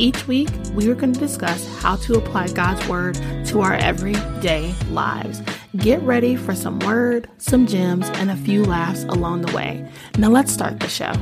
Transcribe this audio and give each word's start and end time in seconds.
Each 0.00 0.26
week, 0.26 0.48
we 0.72 0.88
are 0.90 0.94
going 0.94 1.12
to 1.12 1.20
discuss 1.20 1.68
how 1.82 1.96
to 1.96 2.14
apply 2.14 2.48
God's 2.48 2.88
Word 2.88 3.16
to 3.48 3.60
our 3.60 3.74
everyday 3.74 4.74
lives. 4.88 5.42
Get 5.76 6.00
ready 6.00 6.36
for 6.36 6.54
some 6.54 6.78
word, 6.78 7.28
some 7.36 7.66
gems, 7.66 8.08
and 8.14 8.30
a 8.30 8.36
few 8.36 8.64
laughs 8.64 9.04
along 9.04 9.42
the 9.42 9.54
way. 9.54 9.86
Now, 10.16 10.30
let's 10.30 10.50
start 10.50 10.80
the 10.80 10.88
show. 10.88 11.12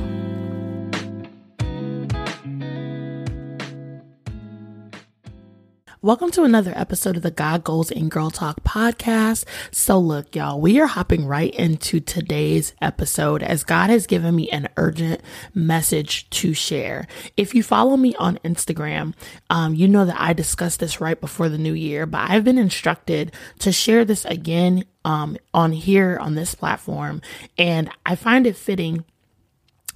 Welcome 6.01 6.31
to 6.31 6.43
another 6.43 6.71
episode 6.77 7.17
of 7.17 7.23
the 7.23 7.29
God 7.29 7.65
Goals 7.65 7.91
and 7.91 8.09
Girl 8.09 8.29
Talk 8.29 8.63
podcast. 8.63 9.43
So, 9.69 9.99
look, 9.99 10.33
y'all, 10.33 10.61
we 10.61 10.79
are 10.79 10.87
hopping 10.87 11.25
right 11.25 11.53
into 11.53 11.99
today's 11.99 12.73
episode 12.81 13.43
as 13.43 13.65
God 13.65 13.89
has 13.89 14.07
given 14.07 14.33
me 14.33 14.49
an 14.49 14.69
urgent 14.77 15.19
message 15.53 16.29
to 16.29 16.53
share. 16.53 17.05
If 17.35 17.53
you 17.53 17.63
follow 17.63 17.97
me 17.97 18.15
on 18.15 18.39
Instagram, 18.45 19.13
um, 19.49 19.75
you 19.75 19.89
know 19.89 20.05
that 20.05 20.15
I 20.17 20.31
discussed 20.31 20.79
this 20.79 21.01
right 21.01 21.19
before 21.19 21.49
the 21.49 21.57
new 21.57 21.73
year, 21.73 22.05
but 22.05 22.29
I've 22.29 22.45
been 22.45 22.57
instructed 22.57 23.33
to 23.59 23.73
share 23.73 24.05
this 24.05 24.23
again 24.23 24.85
um, 25.03 25.35
on 25.53 25.73
here 25.73 26.17
on 26.21 26.33
this 26.33 26.55
platform, 26.55 27.21
and 27.57 27.89
I 28.05 28.15
find 28.15 28.47
it 28.47 28.55
fitting 28.55 29.03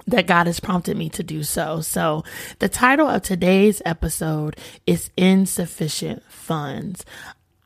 that 0.07 0.27
God 0.27 0.47
has 0.47 0.59
prompted 0.59 0.97
me 0.97 1.09
to 1.09 1.23
do 1.23 1.43
so. 1.43 1.81
So, 1.81 2.23
the 2.59 2.69
title 2.69 3.07
of 3.07 3.21
today's 3.21 3.81
episode 3.85 4.57
is 4.85 5.09
Insufficient 5.17 6.23
Funds. 6.29 7.05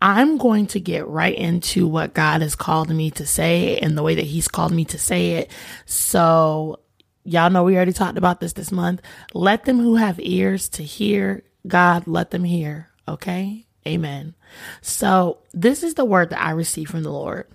I'm 0.02 0.38
going 0.38 0.68
to 0.68 0.80
get 0.80 1.08
right 1.08 1.36
into 1.36 1.88
what 1.88 2.14
God 2.14 2.42
has 2.42 2.56
called 2.56 2.90
me 2.90 3.10
to 3.12 3.26
say 3.26 3.78
and 3.78 3.98
the 3.98 4.04
way 4.04 4.16
that 4.16 4.26
He's 4.26 4.48
called 4.48 4.72
me 4.72 4.86
to 4.86 5.00
say 5.00 5.32
it. 5.32 5.52
So, 5.86 6.80
y'all 7.24 7.50
know 7.50 7.64
we 7.64 7.76
already 7.76 7.94
talked 7.94 8.18
about 8.18 8.40
this 8.40 8.54
this 8.54 8.72
month. 8.72 9.02
Let 9.34 9.66
them 9.66 9.80
who 9.80 9.96
have 9.96 10.20
ears 10.20 10.70
to 10.70 10.84
hear, 10.84 11.44
God, 11.66 12.08
let 12.08 12.32
them 12.32 12.44
hear. 12.44 12.90
Okay? 13.08 13.66
Amen. 13.88 14.36
So, 14.82 15.40
this 15.54 15.82
is 15.82 15.96
the 15.96 16.06
word 16.06 16.30
that 16.30 16.42
I 16.42 16.52
received 16.52 16.92
from 16.92 17.04
the 17.04 17.12
Lord. 17.12 17.48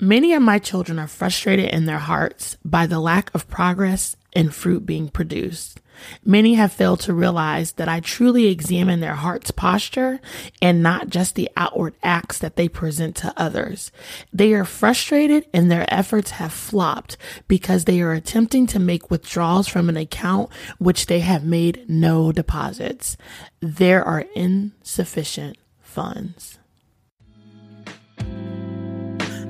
Many 0.00 0.32
of 0.32 0.42
my 0.42 0.60
children 0.60 0.98
are 1.00 1.08
frustrated 1.08 1.70
in 1.70 1.86
their 1.86 1.98
hearts 1.98 2.56
by 2.64 2.86
the 2.86 3.00
lack 3.00 3.34
of 3.34 3.48
progress 3.48 4.14
and 4.32 4.54
fruit 4.54 4.86
being 4.86 5.08
produced. 5.08 5.80
Many 6.24 6.54
have 6.54 6.72
failed 6.72 7.00
to 7.00 7.12
realize 7.12 7.72
that 7.72 7.88
I 7.88 7.98
truly 7.98 8.46
examine 8.46 9.00
their 9.00 9.16
heart's 9.16 9.50
posture 9.50 10.20
and 10.62 10.80
not 10.80 11.08
just 11.08 11.34
the 11.34 11.50
outward 11.56 11.94
acts 12.04 12.38
that 12.38 12.54
they 12.54 12.68
present 12.68 13.16
to 13.16 13.34
others. 13.36 13.90
They 14.32 14.52
are 14.52 14.64
frustrated 14.64 15.46
and 15.52 15.68
their 15.68 15.92
efforts 15.92 16.30
have 16.32 16.52
flopped 16.52 17.16
because 17.48 17.84
they 17.84 18.00
are 18.00 18.12
attempting 18.12 18.68
to 18.68 18.78
make 18.78 19.10
withdrawals 19.10 19.66
from 19.66 19.88
an 19.88 19.96
account 19.96 20.50
which 20.78 21.06
they 21.06 21.20
have 21.20 21.42
made 21.42 21.84
no 21.88 22.30
deposits. 22.30 23.16
There 23.58 24.04
are 24.04 24.26
insufficient 24.36 25.58
funds. 25.80 26.60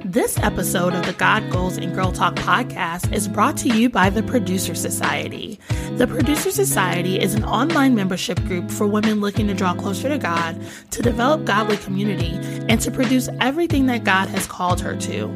This 0.08 0.38
episode 0.38 0.94
of 0.94 1.04
the 1.04 1.12
God 1.12 1.50
Goals 1.50 1.76
and 1.76 1.94
Girl 1.94 2.12
Talk 2.12 2.34
podcast 2.36 3.12
is 3.12 3.28
brought 3.28 3.58
to 3.58 3.68
you 3.68 3.90
by 3.90 4.08
the 4.08 4.22
Producer 4.22 4.74
Society. 4.74 5.60
The 5.98 6.06
Producer 6.06 6.50
Society 6.50 7.20
is 7.20 7.34
an 7.34 7.44
online 7.44 7.94
membership 7.94 8.42
group 8.44 8.70
for 8.70 8.86
women 8.86 9.20
looking 9.20 9.48
to 9.48 9.54
draw 9.54 9.74
closer 9.74 10.08
to 10.08 10.16
God, 10.16 10.58
to 10.92 11.02
develop 11.02 11.44
godly 11.44 11.76
community, 11.76 12.38
and 12.70 12.80
to 12.80 12.90
produce 12.90 13.28
everything 13.42 13.84
that 13.86 14.04
God 14.04 14.30
has 14.30 14.46
called 14.46 14.80
her 14.80 14.96
to. 14.96 15.28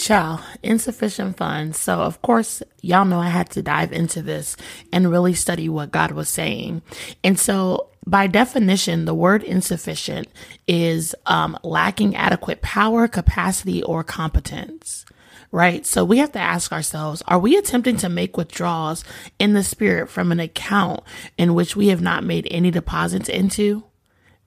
Child, 0.03 0.41
insufficient 0.63 1.37
funds. 1.37 1.79
So 1.79 2.01
of 2.01 2.23
course, 2.23 2.63
y'all 2.81 3.05
know 3.05 3.21
I 3.21 3.29
had 3.29 3.51
to 3.51 3.63
dive 3.63 3.93
into 3.93 4.23
this 4.23 4.57
and 4.93 5.11
really 5.11 5.35
study 5.35 5.69
what 5.69 5.93
God 5.93 6.13
was 6.13 6.29
saying. 6.29 6.83
And 7.23 7.39
so 7.39 7.89
by 8.07 8.27
definition, 8.27 9.05
the 9.05 9.15
word 9.15 9.43
insufficient 9.43 10.29
is 10.67 11.15
um, 11.27 11.59
lacking 11.63 12.17
adequate 12.17 12.63
power, 12.63 13.07
capacity, 13.09 13.83
or 13.83 14.03
competence 14.03 15.05
right? 15.53 15.85
So 15.85 16.03
we 16.05 16.19
have 16.19 16.33
to 16.33 16.39
ask 16.41 16.73
ourselves, 16.73 17.23
are 17.29 17.39
we 17.39 17.57
attempting 17.57 17.99
to 17.99 18.09
make 18.09 18.37
withdrawals 18.37 19.05
in 19.39 19.53
the 19.53 19.63
spirit 19.63 20.09
from 20.09 20.33
an 20.33 20.41
account 20.41 21.01
in 21.37 21.55
which 21.55 21.77
we 21.77 21.89
have 21.89 22.01
not 22.01 22.25
made 22.25 22.49
any 22.51 22.71
deposits 22.71 23.29
into? 23.29 23.85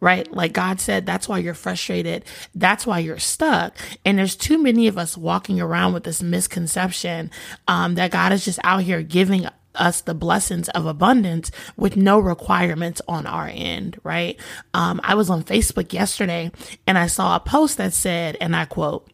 Right? 0.06 0.32
Like 0.32 0.54
God 0.54 0.80
said, 0.80 1.08
that's 1.08 1.28
why 1.28 1.40
you're 1.40 1.56
frustrated. 1.56 2.26
That's 2.54 2.86
why 2.86 3.00
you're 3.00 3.18
stuck. 3.18 3.76
And 4.06 4.20
there's 4.20 4.36
too 4.36 4.60
many 4.60 4.88
of 4.88 5.00
us 5.00 5.18
walking 5.18 5.60
around 5.60 5.94
with 5.94 6.04
this 6.04 6.22
misconception 6.22 7.32
um, 7.68 7.96
that 7.96 8.12
God 8.12 8.32
is 8.32 8.46
just 8.46 8.60
out 8.64 8.84
here 8.84 9.02
giving 9.02 9.48
us 9.74 10.02
the 10.02 10.14
blessings 10.14 10.70
of 10.70 10.86
abundance 10.86 11.50
with 11.76 11.98
no 11.98 12.20
requirements 12.20 13.02
on 13.08 13.26
our 13.26 13.50
end, 13.52 14.00
right? 14.04 14.40
Um, 14.76 15.02
I 15.04 15.16
was 15.16 15.32
on 15.32 15.44
Facebook 15.44 15.92
yesterday 15.92 16.52
and 16.86 17.00
I 17.00 17.08
saw 17.08 17.36
a 17.36 17.40
post 17.40 17.80
that 17.80 17.92
said, 17.92 18.38
and 18.40 18.56
I 18.56 18.66
quote, 18.66 19.12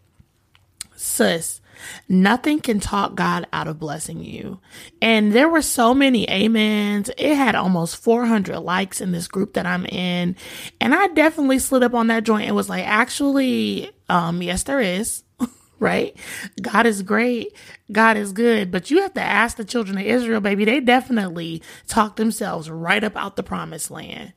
Sis, 0.97 1.61
Nothing 2.07 2.59
can 2.59 2.79
talk 2.79 3.15
God 3.15 3.47
out 3.53 3.67
of 3.67 3.79
blessing 3.79 4.23
you. 4.23 4.59
And 5.01 5.33
there 5.33 5.49
were 5.49 5.61
so 5.61 5.93
many 5.93 6.27
amens. 6.29 7.09
It 7.17 7.35
had 7.35 7.55
almost 7.55 7.97
400 7.97 8.59
likes 8.59 9.01
in 9.01 9.11
this 9.11 9.27
group 9.27 9.53
that 9.53 9.65
I'm 9.65 9.85
in. 9.85 10.35
And 10.79 10.93
I 10.93 11.07
definitely 11.07 11.59
slid 11.59 11.83
up 11.83 11.93
on 11.93 12.07
that 12.07 12.23
joint 12.23 12.47
and 12.47 12.55
was 12.55 12.69
like, 12.69 12.85
actually, 12.85 13.91
um, 14.09 14.41
yes, 14.41 14.63
there 14.63 14.79
is. 14.79 15.23
right? 15.79 16.15
God 16.61 16.85
is 16.85 17.01
great. 17.01 17.55
God 17.91 18.17
is 18.17 18.33
good. 18.33 18.71
But 18.71 18.91
you 18.91 19.01
have 19.01 19.13
to 19.15 19.21
ask 19.21 19.57
the 19.57 19.65
children 19.65 19.97
of 19.97 20.05
Israel, 20.05 20.41
baby, 20.41 20.65
they 20.65 20.79
definitely 20.79 21.61
talked 21.87 22.17
themselves 22.17 22.69
right 22.69 23.03
up 23.03 23.15
out 23.15 23.35
the 23.35 23.43
promised 23.43 23.91
land 23.91 24.33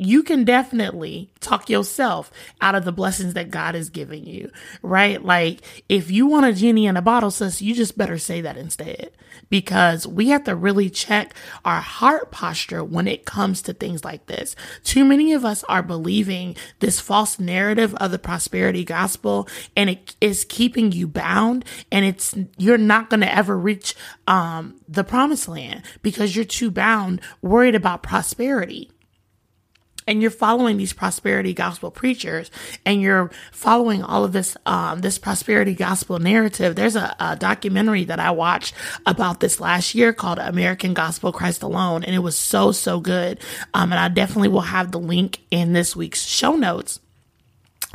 you 0.00 0.22
can 0.22 0.44
definitely 0.44 1.30
talk 1.40 1.68
yourself 1.68 2.32
out 2.62 2.74
of 2.74 2.86
the 2.86 2.92
blessings 2.92 3.34
that 3.34 3.50
God 3.50 3.74
is 3.74 3.90
giving 3.90 4.24
you, 4.24 4.50
right? 4.82 5.22
Like 5.22 5.60
if 5.90 6.10
you 6.10 6.26
want 6.26 6.46
a 6.46 6.54
genie 6.54 6.86
in 6.86 6.96
a 6.96 7.02
bottle, 7.02 7.30
sis, 7.30 7.60
you 7.60 7.74
just 7.74 7.98
better 7.98 8.16
say 8.16 8.40
that 8.40 8.56
instead 8.56 9.10
because 9.50 10.06
we 10.06 10.28
have 10.28 10.44
to 10.44 10.56
really 10.56 10.88
check 10.88 11.34
our 11.66 11.82
heart 11.82 12.30
posture 12.30 12.82
when 12.82 13.06
it 13.06 13.26
comes 13.26 13.60
to 13.62 13.74
things 13.74 14.02
like 14.02 14.24
this. 14.24 14.56
Too 14.84 15.04
many 15.04 15.34
of 15.34 15.44
us 15.44 15.64
are 15.64 15.82
believing 15.82 16.56
this 16.78 16.98
false 16.98 17.38
narrative 17.38 17.94
of 17.96 18.10
the 18.10 18.18
prosperity 18.18 18.86
gospel 18.86 19.46
and 19.76 19.90
it 19.90 20.16
is 20.22 20.46
keeping 20.46 20.92
you 20.92 21.08
bound 21.08 21.62
and 21.92 22.06
it's, 22.06 22.34
you're 22.56 22.78
not 22.78 23.10
going 23.10 23.20
to 23.20 23.34
ever 23.34 23.58
reach, 23.58 23.94
um, 24.26 24.80
the 24.88 25.04
promised 25.04 25.46
land 25.46 25.82
because 26.00 26.34
you're 26.34 26.44
too 26.46 26.70
bound, 26.70 27.20
worried 27.42 27.74
about 27.74 28.02
prosperity 28.02 28.90
and 30.10 30.20
you're 30.20 30.30
following 30.30 30.76
these 30.76 30.92
prosperity 30.92 31.54
gospel 31.54 31.90
preachers 31.90 32.50
and 32.84 33.00
you're 33.00 33.30
following 33.52 34.02
all 34.02 34.24
of 34.24 34.32
this 34.32 34.56
um, 34.66 35.00
this 35.00 35.18
prosperity 35.18 35.72
gospel 35.72 36.18
narrative 36.18 36.74
there's 36.74 36.96
a, 36.96 37.14
a, 37.20 37.36
documentary 37.36 38.04
that 38.04 38.18
i 38.18 38.30
watched 38.30 38.74
about 39.06 39.38
this 39.40 39.60
last 39.60 39.94
year 39.94 40.12
called 40.12 40.38
american 40.38 40.92
gospel 40.92 41.32
christ 41.32 41.62
alone 41.62 42.02
and 42.02 42.14
it 42.14 42.18
was 42.18 42.36
so 42.36 42.72
so 42.72 43.00
good 43.00 43.40
um, 43.72 43.92
and 43.92 44.00
i 44.00 44.08
definitely 44.08 44.48
will 44.48 44.60
have 44.60 44.90
the 44.90 44.98
link 44.98 45.38
in 45.50 45.72
this 45.72 45.94
week's 45.94 46.22
show 46.24 46.56
notes 46.56 46.98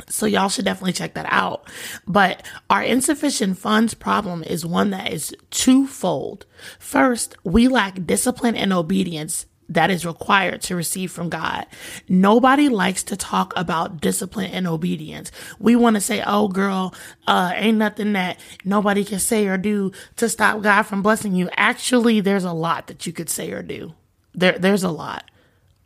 so 0.08 0.26
y'all 0.26 0.48
should 0.50 0.66
definitely 0.66 0.92
check 0.92 1.14
that 1.14 1.26
out. 1.30 1.70
But 2.06 2.42
our 2.68 2.82
insufficient 2.82 3.56
funds 3.56 3.94
problem 3.94 4.42
is 4.42 4.66
one 4.66 4.90
that 4.90 5.10
is 5.10 5.34
twofold. 5.50 6.44
First, 6.78 7.34
we 7.44 7.66
lack 7.66 8.04
discipline 8.04 8.56
and 8.56 8.74
obedience 8.74 9.46
that 9.68 9.90
is 9.90 10.06
required 10.06 10.62
to 10.62 10.76
receive 10.76 11.10
from 11.10 11.28
God. 11.28 11.66
Nobody 12.08 12.68
likes 12.68 13.02
to 13.04 13.16
talk 13.16 13.52
about 13.56 14.00
discipline 14.00 14.50
and 14.50 14.66
obedience. 14.66 15.32
We 15.58 15.76
want 15.76 15.94
to 15.96 16.00
say, 16.00 16.22
oh 16.26 16.48
girl, 16.48 16.94
uh, 17.26 17.52
ain't 17.54 17.78
nothing 17.78 18.12
that 18.12 18.38
nobody 18.64 19.04
can 19.04 19.18
say 19.18 19.46
or 19.46 19.58
do 19.58 19.92
to 20.16 20.28
stop 20.28 20.62
God 20.62 20.82
from 20.82 21.02
blessing 21.02 21.34
you. 21.34 21.48
Actually, 21.56 22.20
there's 22.20 22.44
a 22.44 22.52
lot 22.52 22.86
that 22.86 23.06
you 23.06 23.12
could 23.12 23.30
say 23.30 23.50
or 23.50 23.62
do. 23.62 23.94
There, 24.34 24.58
there's 24.58 24.84
a 24.84 24.90
lot. 24.90 25.30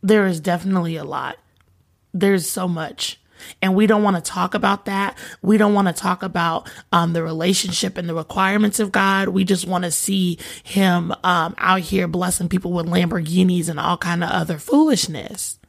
There 0.03 0.25
is 0.25 0.39
definitely 0.39 0.95
a 0.95 1.03
lot. 1.03 1.37
There's 2.13 2.49
so 2.49 2.67
much. 2.67 3.20
And 3.61 3.75
we 3.75 3.87
don't 3.87 4.03
want 4.03 4.17
to 4.17 4.21
talk 4.21 4.53
about 4.53 4.85
that. 4.85 5.17
We 5.41 5.57
don't 5.57 5.73
want 5.73 5.87
to 5.87 5.93
talk 5.93 6.23
about 6.23 6.69
um, 6.91 7.13
the 7.13 7.23
relationship 7.23 7.97
and 7.97 8.07
the 8.07 8.13
requirements 8.13 8.79
of 8.79 8.91
God. 8.91 9.29
We 9.29 9.43
just 9.43 9.67
want 9.67 9.83
to 9.83 9.91
see 9.91 10.37
Him 10.63 11.13
um, 11.23 11.55
out 11.57 11.81
here 11.81 12.07
blessing 12.07 12.49
people 12.49 12.71
with 12.71 12.87
Lamborghinis 12.87 13.69
and 13.69 13.79
all 13.79 13.97
kind 13.97 14.23
of 14.23 14.29
other 14.29 14.57
foolishness. 14.57 15.59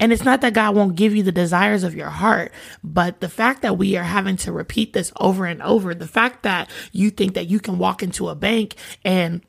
And 0.00 0.12
it's 0.12 0.24
not 0.24 0.40
that 0.42 0.54
God 0.54 0.76
won't 0.76 0.94
give 0.94 1.14
you 1.14 1.22
the 1.22 1.32
desires 1.32 1.82
of 1.82 1.94
your 1.94 2.10
heart, 2.10 2.52
but 2.84 3.20
the 3.20 3.28
fact 3.28 3.62
that 3.62 3.78
we 3.78 3.96
are 3.96 4.04
having 4.04 4.36
to 4.38 4.52
repeat 4.52 4.92
this 4.92 5.12
over 5.18 5.44
and 5.44 5.60
over, 5.62 5.94
the 5.94 6.06
fact 6.06 6.44
that 6.44 6.70
you 6.92 7.10
think 7.10 7.34
that 7.34 7.48
you 7.48 7.58
can 7.58 7.78
walk 7.78 8.02
into 8.02 8.28
a 8.28 8.34
bank 8.34 8.76
and 9.04 9.42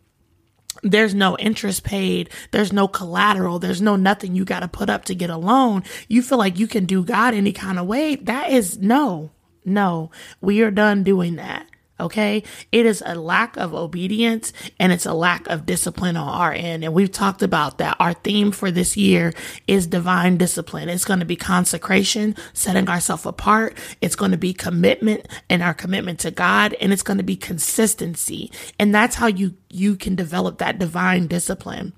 there's 0.84 1.14
no 1.14 1.38
interest 1.38 1.84
paid. 1.84 2.30
There's 2.52 2.72
no 2.72 2.88
collateral. 2.88 3.60
There's 3.60 3.82
no 3.82 3.96
nothing 3.96 4.36
you 4.36 4.46
got 4.46 4.62
to 4.62 4.68
put 4.68 4.90
up 4.90 5.06
to 5.06 5.16
get 5.16 5.30
a 5.30 5.38
loan. 5.38 5.84
You 6.08 6.22
feel 6.22 6.38
like 6.38 6.60
you 6.60 6.68
can 6.68 6.86
do 6.86 7.04
God 7.04 7.34
any 7.34 7.52
kind 7.52 7.80
of 7.80 7.88
way. 7.88 8.16
That 8.16 8.52
is 8.52 8.78
no, 8.78 9.32
no, 9.66 10.12
we 10.42 10.62
are 10.62 10.72
done 10.72 11.04
doing 11.04 11.36
that. 11.36 11.68
Okay. 12.00 12.44
It 12.72 12.86
is 12.86 13.04
a 13.06 13.16
lack 13.16 13.58
of 13.58 13.74
obedience 13.74 14.54
and 14.80 14.92
it's 14.92 15.06
a 15.06 15.14
lack 15.14 15.48
of 15.48 15.66
discipline 15.66 16.16
on 16.16 16.28
our 16.28 16.54
end. 16.54 16.84
And 16.84 16.94
we've 16.94 17.12
talked 17.12 17.42
about 17.42 17.78
that. 17.80 17.98
Our 18.00 18.14
theme 18.14 18.52
for 18.52 18.72
this 18.72 18.96
year 18.96 19.34
is 19.68 19.88
divine 19.88 20.38
discipline. 20.38 20.90
It's 20.90 21.06
going 21.06 21.20
to 21.20 21.26
be 21.26 21.36
consecration, 21.36 22.36
setting 22.54 22.88
ourselves 22.88 23.26
apart. 23.26 23.78
It's 24.02 24.16
going 24.16 24.32
to 24.32 24.38
be 24.38 24.54
commitment 24.54 25.28
and 25.50 25.62
our 25.62 25.74
commitment 25.74 26.20
to 26.20 26.32
God. 26.32 26.74
And 26.80 26.94
it's 26.94 27.04
going 27.04 27.18
to 27.18 27.24
be 27.24 27.36
consistency. 27.36 28.52
And 28.80 28.96
that's 28.96 29.16
how 29.16 29.28
you, 29.28 29.56
you 29.70 29.96
can 29.96 30.16
develop 30.16 30.60
that 30.60 30.80
divine 30.80 31.28
discipline. 31.28 31.94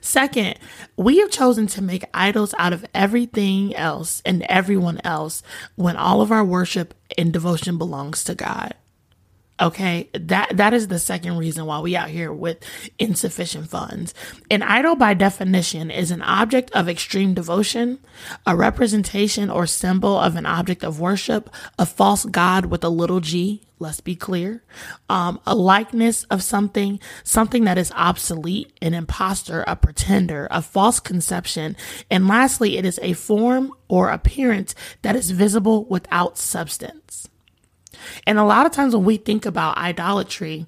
Second, 0.00 0.58
we 0.96 1.18
have 1.18 1.30
chosen 1.30 1.66
to 1.68 1.82
make 1.82 2.04
idols 2.14 2.54
out 2.58 2.72
of 2.72 2.84
everything 2.94 3.74
else 3.74 4.22
and 4.24 4.42
everyone 4.44 5.00
else 5.04 5.42
when 5.76 5.96
all 5.96 6.20
of 6.20 6.30
our 6.30 6.44
worship 6.44 6.94
and 7.18 7.32
devotion 7.32 7.78
belongs 7.78 8.24
to 8.24 8.34
God. 8.34 8.74
Okay, 9.62 10.10
that 10.12 10.56
that 10.56 10.74
is 10.74 10.88
the 10.88 10.98
second 10.98 11.38
reason 11.38 11.66
why 11.66 11.78
we 11.78 11.94
out 11.94 12.08
here 12.08 12.32
with 12.32 12.58
insufficient 12.98 13.68
funds. 13.68 14.12
An 14.50 14.60
idol 14.60 14.96
by 14.96 15.14
definition 15.14 15.88
is 15.88 16.10
an 16.10 16.20
object 16.20 16.72
of 16.72 16.88
extreme 16.88 17.32
devotion, 17.32 18.00
a 18.44 18.56
representation 18.56 19.48
or 19.50 19.68
symbol 19.68 20.18
of 20.18 20.34
an 20.34 20.46
object 20.46 20.82
of 20.82 20.98
worship, 20.98 21.48
a 21.78 21.86
false 21.86 22.24
god 22.24 22.66
with 22.66 22.82
a 22.82 22.88
little 22.88 23.20
g, 23.20 23.62
let's 23.78 24.00
be 24.00 24.16
clear, 24.16 24.64
um, 25.08 25.38
a 25.46 25.54
likeness 25.54 26.24
of 26.24 26.42
something, 26.42 26.98
something 27.22 27.62
that 27.62 27.78
is 27.78 27.92
obsolete, 27.92 28.72
an 28.82 28.94
impostor, 28.94 29.62
a 29.68 29.76
pretender, 29.76 30.48
a 30.50 30.60
false 30.60 30.98
conception, 30.98 31.76
and 32.10 32.26
lastly, 32.26 32.78
it 32.78 32.84
is 32.84 32.98
a 33.00 33.12
form 33.12 33.72
or 33.86 34.10
appearance 34.10 34.74
that 35.02 35.14
is 35.14 35.30
visible 35.30 35.84
without 35.84 36.36
substance. 36.36 37.28
And 38.26 38.38
a 38.38 38.44
lot 38.44 38.66
of 38.66 38.72
times 38.72 38.94
when 38.94 39.04
we 39.04 39.16
think 39.16 39.46
about 39.46 39.76
idolatry, 39.76 40.66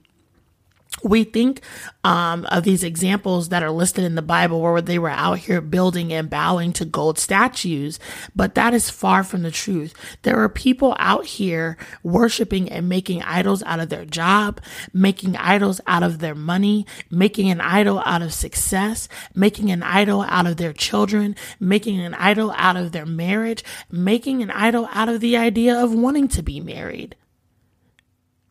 we 1.03 1.25
think 1.25 1.61
um, 2.05 2.47
of 2.47 2.65
these 2.65 2.85
examples 2.85 3.49
that 3.49 3.63
are 3.63 3.71
listed 3.71 4.05
in 4.05 4.15
the 4.15 4.23
Bible 4.23 4.61
where 4.61 4.81
they 4.81 4.99
were 4.99 5.11
out 5.11 5.39
here 5.39 5.61
building 5.61 6.13
and 6.13 6.31
bowing 6.31 6.73
to 6.75 6.85
gold 6.85 7.19
statues, 7.19 7.99
but 8.37 8.55
that 8.55 8.75
is 8.75 8.91
far 8.91 9.25
from 9.25 9.43
the 9.43 9.51
truth. 9.51 9.95
There 10.23 10.39
are 10.39 10.49
people 10.49 10.95
out 10.99 11.27
here 11.27 11.77
worshiping 12.03 12.71
and 12.71 12.89
making 12.89 13.23
idols 13.23 13.63
out 13.65 13.81
of 13.81 13.89
their 13.89 14.05
job, 14.05 14.61
making 14.93 15.37
idols 15.37 15.81
out 15.87 16.03
of 16.03 16.21
their 16.21 16.35
money, 16.35 16.87
making 17.11 17.51
an 17.51 17.61
idol 17.61 18.01
out 18.01 18.23
of 18.23 18.33
success, 18.33 19.09
making 19.35 19.71
an 19.71 19.83
idol 19.83 20.23
out 20.23 20.47
of 20.47 20.57
their 20.57 20.73
children, 20.73 21.35
making 21.59 22.01
an 22.01 22.15
idol 22.15 22.53
out 22.57 22.77
of 22.77 22.93
their 22.93 23.07
marriage, 23.07 23.65
making 23.91 24.43
an 24.43 24.51
idol 24.51 24.89
out 24.93 25.09
of 25.09 25.21
the 25.21 25.37
idea 25.37 25.77
of 25.79 25.93
wanting 25.93 26.29
to 26.29 26.43
be 26.43 26.61
married 26.61 27.17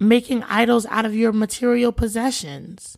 making 0.08 0.44
idols 0.44 0.86
out 0.88 1.06
of 1.06 1.16
your 1.16 1.32
material 1.32 1.92
possessions. 1.92 2.98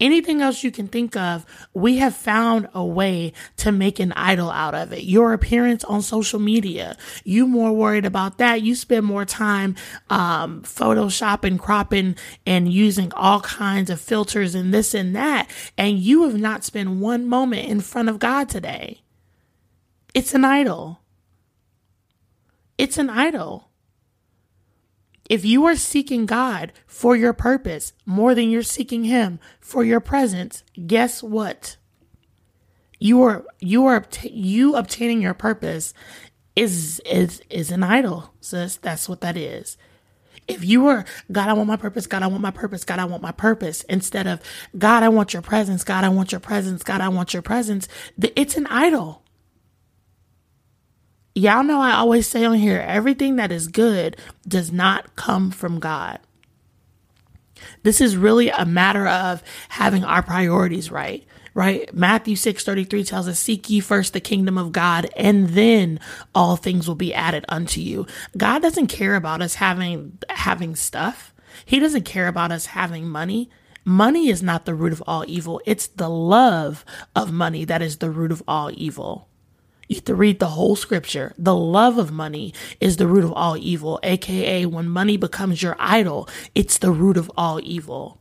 Anything 0.00 0.42
else 0.42 0.64
you 0.64 0.72
can 0.72 0.88
think 0.88 1.16
of, 1.16 1.46
we 1.72 1.98
have 1.98 2.16
found 2.16 2.68
a 2.74 2.84
way 2.84 3.32
to 3.58 3.70
make 3.70 4.00
an 4.00 4.12
idol 4.12 4.50
out 4.50 4.74
of 4.74 4.92
it. 4.92 5.04
Your 5.04 5.32
appearance 5.32 5.84
on 5.84 6.02
social 6.02 6.40
media, 6.40 6.96
you 7.22 7.46
more 7.46 7.72
worried 7.72 8.04
about 8.04 8.38
that. 8.38 8.62
You 8.62 8.74
spend 8.74 9.06
more 9.06 9.24
time 9.24 9.76
um, 10.10 10.62
photoshopping, 10.62 11.60
cropping, 11.60 12.16
and 12.44 12.72
using 12.72 13.12
all 13.12 13.40
kinds 13.40 13.88
of 13.88 14.00
filters 14.00 14.56
and 14.56 14.74
this 14.74 14.94
and 14.94 15.14
that. 15.14 15.48
And 15.78 16.00
you 16.00 16.24
have 16.24 16.38
not 16.38 16.64
spent 16.64 16.90
one 16.90 17.28
moment 17.28 17.68
in 17.68 17.80
front 17.80 18.08
of 18.08 18.18
God 18.18 18.48
today. 18.48 19.00
It's 20.12 20.34
an 20.34 20.44
idol. 20.44 21.00
It's 22.76 22.98
an 22.98 23.10
idol. 23.10 23.70
If 25.28 25.44
you 25.44 25.64
are 25.64 25.76
seeking 25.76 26.26
God 26.26 26.72
for 26.86 27.16
your 27.16 27.32
purpose 27.32 27.92
more 28.04 28.34
than 28.34 28.50
you're 28.50 28.62
seeking 28.62 29.04
Him 29.04 29.40
for 29.60 29.82
your 29.84 30.00
presence, 30.00 30.62
guess 30.86 31.22
what? 31.22 31.76
You 32.98 33.22
are 33.22 33.44
you 33.60 33.86
are 33.86 34.04
you 34.22 34.76
obtaining 34.76 35.22
your 35.22 35.34
purpose 35.34 35.94
is 36.56 37.00
is 37.04 37.42
is 37.50 37.70
an 37.70 37.82
idol, 37.82 38.32
sis. 38.40 38.76
That's 38.76 39.08
what 39.08 39.20
that 39.22 39.36
is. 39.36 39.76
If 40.46 40.62
you 40.62 40.86
are 40.88 41.04
God, 41.32 41.48
I 41.48 41.54
want 41.54 41.68
my 41.68 41.76
purpose. 41.76 42.06
God, 42.06 42.22
I 42.22 42.26
want 42.26 42.42
my 42.42 42.50
purpose. 42.50 42.84
God, 42.84 42.98
I 42.98 43.06
want 43.06 43.22
my 43.22 43.32
purpose. 43.32 43.82
Instead 43.84 44.26
of 44.26 44.40
God, 44.76 45.02
I 45.02 45.08
want 45.08 45.32
your 45.32 45.42
presence. 45.42 45.84
God, 45.84 46.04
I 46.04 46.10
want 46.10 46.32
your 46.32 46.40
presence. 46.40 46.82
God, 46.82 47.00
I 47.00 47.08
want 47.08 47.32
your 47.32 47.42
presence. 47.42 47.88
It's 48.18 48.56
an 48.56 48.66
idol 48.66 49.23
y'all 51.34 51.64
know 51.64 51.80
I 51.80 51.92
always 51.92 52.26
say 52.26 52.44
on 52.44 52.56
here 52.56 52.84
everything 52.86 53.36
that 53.36 53.52
is 53.52 53.68
good 53.68 54.16
does 54.46 54.72
not 54.72 55.16
come 55.16 55.50
from 55.50 55.80
God. 55.80 56.20
This 57.82 58.00
is 58.00 58.16
really 58.16 58.48
a 58.50 58.64
matter 58.64 59.06
of 59.06 59.42
having 59.70 60.04
our 60.04 60.22
priorities 60.22 60.90
right. 60.90 61.24
right? 61.54 61.92
Matthew 61.94 62.36
6 62.36 62.64
33 62.64 63.04
tells 63.04 63.28
us, 63.28 63.38
Seek 63.38 63.68
ye 63.70 63.80
first 63.80 64.12
the 64.12 64.20
kingdom 64.20 64.58
of 64.58 64.72
God, 64.72 65.08
and 65.16 65.50
then 65.50 66.00
all 66.34 66.56
things 66.56 66.86
will 66.88 66.94
be 66.94 67.14
added 67.14 67.44
unto 67.48 67.80
you. 67.80 68.06
God 68.36 68.62
doesn't 68.62 68.88
care 68.88 69.16
about 69.16 69.42
us 69.42 69.54
having 69.54 70.18
having 70.30 70.76
stuff. 70.76 71.32
He 71.64 71.78
doesn't 71.78 72.04
care 72.04 72.28
about 72.28 72.52
us 72.52 72.66
having 72.66 73.08
money. 73.08 73.50
Money 73.84 74.28
is 74.28 74.42
not 74.42 74.64
the 74.64 74.74
root 74.74 74.92
of 74.92 75.02
all 75.06 75.24
evil. 75.28 75.60
It's 75.66 75.86
the 75.88 76.08
love 76.08 76.84
of 77.14 77.32
money 77.32 77.64
that 77.66 77.82
is 77.82 77.98
the 77.98 78.10
root 78.10 78.32
of 78.32 78.42
all 78.48 78.70
evil. 78.74 79.28
You 79.88 79.96
have 79.96 80.04
to 80.04 80.14
read 80.14 80.38
the 80.38 80.48
whole 80.48 80.76
scripture. 80.76 81.34
The 81.38 81.54
love 81.54 81.98
of 81.98 82.10
money 82.10 82.54
is 82.80 82.96
the 82.96 83.06
root 83.06 83.24
of 83.24 83.32
all 83.32 83.56
evil, 83.56 84.00
aka 84.02 84.66
when 84.66 84.88
money 84.88 85.16
becomes 85.16 85.62
your 85.62 85.76
idol, 85.78 86.28
it's 86.54 86.78
the 86.78 86.90
root 86.92 87.16
of 87.16 87.30
all 87.36 87.60
evil. 87.62 88.20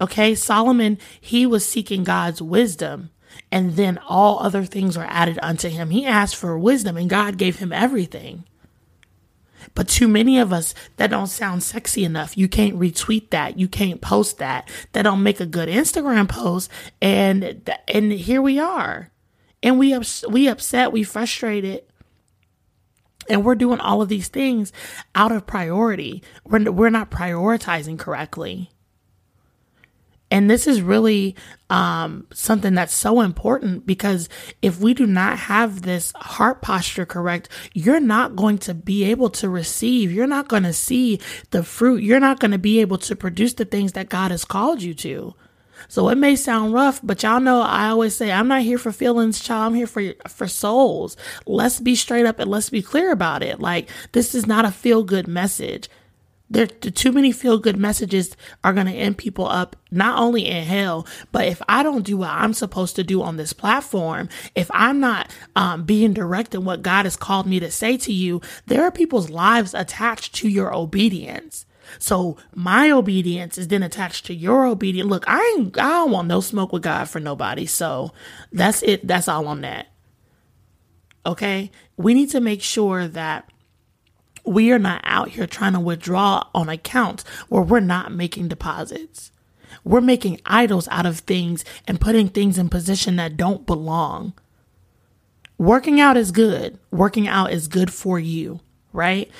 Okay, 0.00 0.34
Solomon, 0.34 0.98
he 1.20 1.46
was 1.46 1.66
seeking 1.66 2.04
God's 2.04 2.42
wisdom, 2.42 3.10
and 3.50 3.76
then 3.76 3.98
all 4.08 4.40
other 4.40 4.64
things 4.64 4.96
were 4.96 5.06
added 5.08 5.38
unto 5.42 5.68
him. 5.68 5.90
He 5.90 6.04
asked 6.04 6.36
for 6.36 6.58
wisdom, 6.58 6.96
and 6.96 7.08
God 7.08 7.38
gave 7.38 7.58
him 7.58 7.72
everything. 7.72 8.44
But 9.74 9.88
too 9.88 10.08
many 10.08 10.38
of 10.38 10.52
us 10.52 10.74
that 10.96 11.10
don't 11.10 11.26
sound 11.26 11.62
sexy 11.62 12.04
enough. 12.04 12.36
You 12.36 12.48
can't 12.48 12.78
retweet 12.78 13.30
that. 13.30 13.58
You 13.58 13.68
can't 13.68 14.00
post 14.00 14.38
that. 14.38 14.68
That 14.92 15.02
don't 15.02 15.22
make 15.22 15.40
a 15.40 15.46
good 15.46 15.68
Instagram 15.68 16.28
post. 16.28 16.70
And 17.00 17.70
and 17.88 18.12
here 18.12 18.42
we 18.42 18.58
are, 18.58 19.10
and 19.62 19.78
we 19.78 19.94
ups, 19.94 20.24
we 20.28 20.48
upset. 20.48 20.92
We 20.92 21.02
frustrated. 21.02 21.84
And 23.26 23.42
we're 23.42 23.54
doing 23.54 23.80
all 23.80 24.02
of 24.02 24.10
these 24.10 24.28
things 24.28 24.70
out 25.14 25.32
of 25.32 25.46
priority. 25.46 26.22
We're, 26.44 26.70
we're 26.70 26.90
not 26.90 27.10
prioritizing 27.10 27.98
correctly. 27.98 28.70
And 30.30 30.50
this 30.50 30.66
is 30.66 30.82
really 30.82 31.36
um, 31.70 32.26
something 32.32 32.74
that's 32.74 32.94
so 32.94 33.20
important 33.20 33.86
because 33.86 34.28
if 34.62 34.80
we 34.80 34.94
do 34.94 35.06
not 35.06 35.38
have 35.38 35.82
this 35.82 36.12
heart 36.16 36.60
posture 36.62 37.06
correct, 37.06 37.48
you're 37.72 38.00
not 38.00 38.34
going 38.34 38.58
to 38.58 38.74
be 38.74 39.04
able 39.04 39.30
to 39.30 39.48
receive. 39.48 40.10
You're 40.10 40.26
not 40.26 40.48
going 40.48 40.64
to 40.64 40.72
see 40.72 41.20
the 41.50 41.62
fruit. 41.62 42.02
You're 42.02 42.20
not 42.20 42.40
going 42.40 42.50
to 42.50 42.58
be 42.58 42.80
able 42.80 42.98
to 42.98 43.14
produce 43.14 43.54
the 43.54 43.64
things 43.64 43.92
that 43.92 44.08
God 44.08 44.30
has 44.30 44.44
called 44.44 44.82
you 44.82 44.94
to. 44.94 45.34
So 45.88 46.08
it 46.08 46.16
may 46.16 46.36
sound 46.36 46.72
rough, 46.72 47.00
but 47.02 47.22
y'all 47.22 47.40
know 47.40 47.60
I 47.60 47.88
always 47.88 48.14
say 48.14 48.32
I'm 48.32 48.48
not 48.48 48.62
here 48.62 48.78
for 48.78 48.92
feelings, 48.92 49.40
child. 49.40 49.72
I'm 49.72 49.74
here 49.74 49.86
for 49.86 50.14
for 50.28 50.48
souls. 50.48 51.16
Let's 51.46 51.80
be 51.80 51.94
straight 51.94 52.26
up 52.26 52.38
and 52.38 52.50
let's 52.50 52.70
be 52.70 52.82
clear 52.82 53.12
about 53.12 53.42
it. 53.42 53.60
Like 53.60 53.90
this 54.12 54.34
is 54.34 54.46
not 54.46 54.64
a 54.64 54.70
feel 54.70 55.02
good 55.02 55.28
message 55.28 55.88
there 56.54 56.66
too 56.66 57.12
many 57.12 57.32
feel 57.32 57.58
good 57.58 57.76
messages 57.76 58.36
are 58.62 58.72
going 58.72 58.86
to 58.86 58.92
end 58.92 59.18
people 59.18 59.46
up 59.46 59.76
not 59.90 60.18
only 60.18 60.46
in 60.46 60.64
hell 60.64 61.06
but 61.32 61.46
if 61.46 61.60
i 61.68 61.82
don't 61.82 62.06
do 62.06 62.16
what 62.16 62.30
i'm 62.30 62.54
supposed 62.54 62.96
to 62.96 63.04
do 63.04 63.22
on 63.22 63.36
this 63.36 63.52
platform 63.52 64.28
if 64.54 64.70
i'm 64.72 65.00
not 65.00 65.30
um, 65.56 65.84
being 65.84 66.12
direct 66.12 66.54
in 66.54 66.64
what 66.64 66.82
god 66.82 67.04
has 67.04 67.16
called 67.16 67.46
me 67.46 67.60
to 67.60 67.70
say 67.70 67.96
to 67.96 68.12
you 68.12 68.40
there 68.66 68.82
are 68.82 68.90
people's 68.90 69.30
lives 69.30 69.74
attached 69.74 70.34
to 70.34 70.48
your 70.48 70.74
obedience. 70.74 71.66
So 71.98 72.38
my 72.54 72.90
obedience 72.90 73.58
is 73.58 73.68
then 73.68 73.82
attached 73.82 74.24
to 74.26 74.34
your 74.34 74.64
obedience. 74.64 75.10
Look 75.10 75.24
i 75.26 75.38
ain't 75.58 75.78
i 75.78 75.88
don't 75.90 76.10
want 76.10 76.28
no 76.28 76.40
smoke 76.40 76.72
with 76.72 76.82
god 76.82 77.08
for 77.08 77.20
nobody 77.20 77.66
so 77.66 78.12
that's 78.52 78.82
it 78.82 79.06
that's 79.06 79.28
all 79.28 79.46
on 79.46 79.60
that 79.62 79.88
okay? 81.26 81.70
We 81.96 82.14
need 82.14 82.30
to 82.30 82.40
make 82.40 82.62
sure 82.62 83.08
that 83.08 83.50
we 84.44 84.70
are 84.72 84.78
not 84.78 85.00
out 85.04 85.30
here 85.30 85.46
trying 85.46 85.72
to 85.72 85.80
withdraw 85.80 86.46
on 86.54 86.68
accounts 86.68 87.24
where 87.48 87.62
we're 87.62 87.80
not 87.80 88.12
making 88.12 88.48
deposits. 88.48 89.30
We're 89.82 90.00
making 90.00 90.40
idols 90.46 90.88
out 90.88 91.06
of 91.06 91.20
things 91.20 91.64
and 91.86 92.00
putting 92.00 92.28
things 92.28 92.58
in 92.58 92.68
position 92.68 93.16
that 93.16 93.36
don't 93.36 93.66
belong. 93.66 94.34
Working 95.58 96.00
out 96.00 96.16
is 96.16 96.30
good. 96.30 96.78
Working 96.90 97.28
out 97.28 97.52
is 97.52 97.68
good 97.68 97.92
for 97.92 98.18
you, 98.18 98.60
right? 98.92 99.30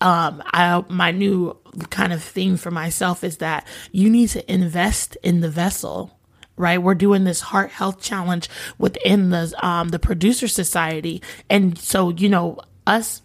Um, 0.00 0.42
I, 0.46 0.84
my 0.88 1.12
new 1.12 1.56
kind 1.90 2.12
of 2.12 2.22
theme 2.22 2.56
for 2.56 2.70
myself 2.70 3.22
is 3.22 3.38
that 3.38 3.66
you 3.92 4.10
need 4.10 4.30
to 4.30 4.52
invest 4.52 5.16
in 5.22 5.40
the 5.40 5.50
vessel 5.50 6.18
right? 6.56 6.82
We're 6.82 6.94
doing 6.94 7.24
this 7.24 7.40
heart 7.40 7.70
health 7.70 8.00
challenge 8.00 8.48
within 8.78 9.30
the 9.30 9.52
um, 9.66 9.88
the 9.88 9.98
producer 9.98 10.46
society, 10.46 11.22
and 11.48 11.78
so 11.78 12.10
you 12.10 12.28
know 12.28 12.58
us 12.86 13.21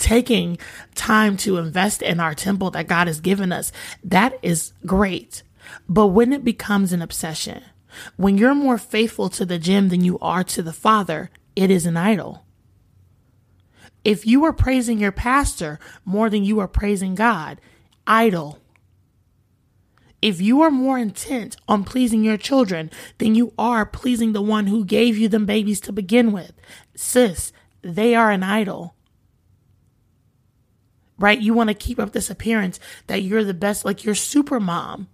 taking 0.00 0.58
time 0.94 1.36
to 1.36 1.58
invest 1.58 2.02
in 2.02 2.18
our 2.18 2.34
temple 2.34 2.70
that 2.72 2.88
God 2.88 3.06
has 3.06 3.20
given 3.20 3.52
us, 3.52 3.70
that 4.02 4.38
is 4.42 4.72
great. 4.84 5.42
But 5.88 6.08
when 6.08 6.32
it 6.32 6.44
becomes 6.44 6.92
an 6.92 7.02
obsession, 7.02 7.62
when 8.16 8.38
you're 8.38 8.54
more 8.54 8.78
faithful 8.78 9.28
to 9.30 9.44
the 9.44 9.58
gym 9.58 9.88
than 9.88 10.04
you 10.04 10.18
are 10.20 10.42
to 10.44 10.62
the 10.62 10.72
Father, 10.72 11.30
it 11.54 11.70
is 11.70 11.86
an 11.86 11.96
idol. 11.96 12.44
If 14.04 14.26
you 14.26 14.44
are 14.44 14.52
praising 14.52 14.98
your 14.98 15.12
pastor 15.12 15.78
more 16.04 16.30
than 16.30 16.44
you 16.44 16.58
are 16.60 16.68
praising 16.68 17.14
God, 17.14 17.60
idol. 18.06 18.58
If 20.22 20.40
you 20.40 20.62
are 20.62 20.70
more 20.70 20.98
intent 20.98 21.56
on 21.68 21.84
pleasing 21.84 22.24
your 22.24 22.36
children 22.36 22.90
than 23.18 23.34
you 23.34 23.52
are 23.58 23.86
pleasing 23.86 24.32
the 24.32 24.42
one 24.42 24.66
who 24.66 24.84
gave 24.84 25.16
you 25.16 25.28
them 25.28 25.46
babies 25.46 25.80
to 25.82 25.92
begin 25.92 26.32
with, 26.32 26.52
sis, 26.94 27.52
they 27.82 28.14
are 28.14 28.30
an 28.30 28.42
idol 28.42 28.94
right? 31.20 31.40
You 31.40 31.54
want 31.54 31.68
to 31.68 31.74
keep 31.74 32.00
up 32.00 32.12
this 32.12 32.30
appearance 32.30 32.80
that 33.06 33.22
you're 33.22 33.44
the 33.44 33.54
best, 33.54 33.84
like 33.84 34.04
you're 34.04 34.14
super 34.14 34.58
mom. 34.58 35.08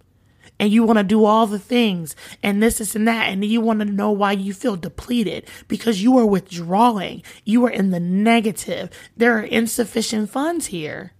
And 0.59 0.71
you 0.71 0.81
want 0.81 0.97
to 0.97 1.03
do 1.03 1.23
all 1.23 1.45
the 1.45 1.59
things 1.59 2.15
and 2.41 2.63
this, 2.63 2.79
this, 2.79 2.95
and 2.95 3.07
that. 3.07 3.29
And 3.29 3.45
you 3.45 3.61
want 3.61 3.77
to 3.79 3.85
know 3.85 4.09
why 4.09 4.31
you 4.31 4.55
feel 4.55 4.75
depleted 4.75 5.47
because 5.67 6.01
you 6.01 6.17
are 6.17 6.25
withdrawing. 6.25 7.21
You 7.45 7.63
are 7.67 7.69
in 7.69 7.91
the 7.91 7.99
negative. 7.99 8.89
There 9.15 9.37
are 9.37 9.43
insufficient 9.43 10.31
funds 10.31 10.67
here 10.67 11.13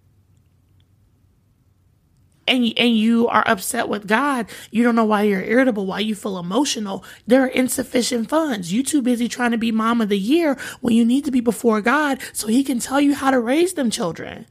and 2.48 2.74
and 2.78 2.98
you 2.98 3.28
are 3.28 3.44
upset 3.48 3.90
with 3.90 4.08
God, 4.08 4.48
you 4.72 4.84
don't 4.84 4.96
know 4.96 5.06
why 5.06 5.24
you're 5.24 5.44
irritable, 5.44 5.86
why 5.86 6.00
you 6.00 6.16
feel 6.16 6.40
emotional. 6.40 7.04
There 7.26 7.44
are 7.44 7.48
insufficient 7.48 8.30
funds. 8.30 8.72
You 8.72 8.84
too 8.84 9.02
busy 9.02 9.28
trying 9.28 9.52
to 9.52 9.58
be 9.58 9.72
mom 9.72 10.02
of 10.02 10.10
the 10.10 10.18
year 10.18 10.58
when 10.82 10.96
you 10.96 11.06
need 11.06 11.26
to 11.26 11.32
be 11.32 11.42
before 11.42 11.82
God 11.82 12.20
so 12.34 12.48
he 12.48 12.64
can 12.64 12.80
tell 12.80 13.02
you 13.02 13.14
how 13.14 13.32
to 13.32 13.40
raise 13.40 13.74
them 13.74 13.92
children 13.92 14.46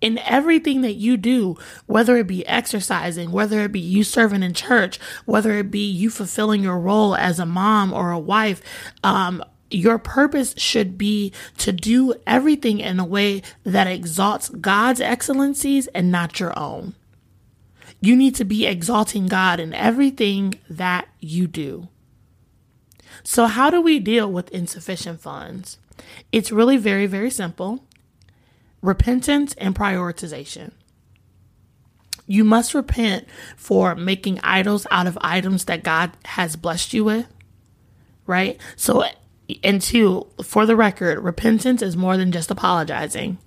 in 0.00 0.18
everything 0.18 0.82
that 0.82 0.94
you 0.94 1.16
do, 1.16 1.56
whether 1.86 2.16
it 2.16 2.26
be 2.26 2.46
exercising, 2.46 3.32
whether 3.32 3.60
it 3.60 3.72
be 3.72 3.80
you 3.80 4.04
serving 4.04 4.42
in 4.42 4.54
church, 4.54 4.98
whether 5.24 5.52
it 5.52 5.70
be 5.70 5.86
you 5.86 6.10
fulfilling 6.10 6.62
your 6.62 6.78
role 6.78 7.14
as 7.16 7.38
a 7.38 7.46
mom 7.46 7.92
or 7.92 8.10
a 8.10 8.18
wife, 8.18 8.62
um, 9.02 9.42
your 9.70 9.98
purpose 9.98 10.54
should 10.56 10.96
be 10.96 11.32
to 11.58 11.72
do 11.72 12.14
everything 12.26 12.80
in 12.80 12.98
a 12.98 13.04
way 13.04 13.42
that 13.64 13.86
exalts 13.86 14.48
God's 14.48 15.00
excellencies 15.00 15.88
and 15.88 16.10
not 16.10 16.40
your 16.40 16.58
own. 16.58 16.94
You 18.00 18.16
need 18.16 18.34
to 18.36 18.44
be 18.44 18.66
exalting 18.66 19.26
God 19.26 19.60
in 19.60 19.74
everything 19.74 20.54
that 20.70 21.08
you 21.20 21.46
do. 21.46 21.88
So, 23.24 23.46
how 23.46 23.70
do 23.70 23.80
we 23.80 23.98
deal 23.98 24.30
with 24.30 24.50
insufficient 24.50 25.20
funds? 25.20 25.78
It's 26.30 26.52
really 26.52 26.76
very, 26.76 27.06
very 27.06 27.30
simple 27.30 27.84
repentance 28.82 29.54
and 29.54 29.74
prioritization. 29.74 30.72
You 32.26 32.44
must 32.44 32.74
repent 32.74 33.26
for 33.56 33.94
making 33.94 34.40
idols 34.42 34.86
out 34.90 35.06
of 35.06 35.16
items 35.20 35.64
that 35.64 35.82
God 35.82 36.12
has 36.26 36.56
blessed 36.56 36.92
you 36.92 37.04
with, 37.04 37.26
right? 38.26 38.60
So, 38.76 39.04
and 39.64 39.80
two, 39.80 40.26
for 40.42 40.66
the 40.66 40.76
record, 40.76 41.20
repentance 41.20 41.80
is 41.80 41.96
more 41.96 42.16
than 42.18 42.30
just 42.32 42.50
apologizing. 42.50 43.38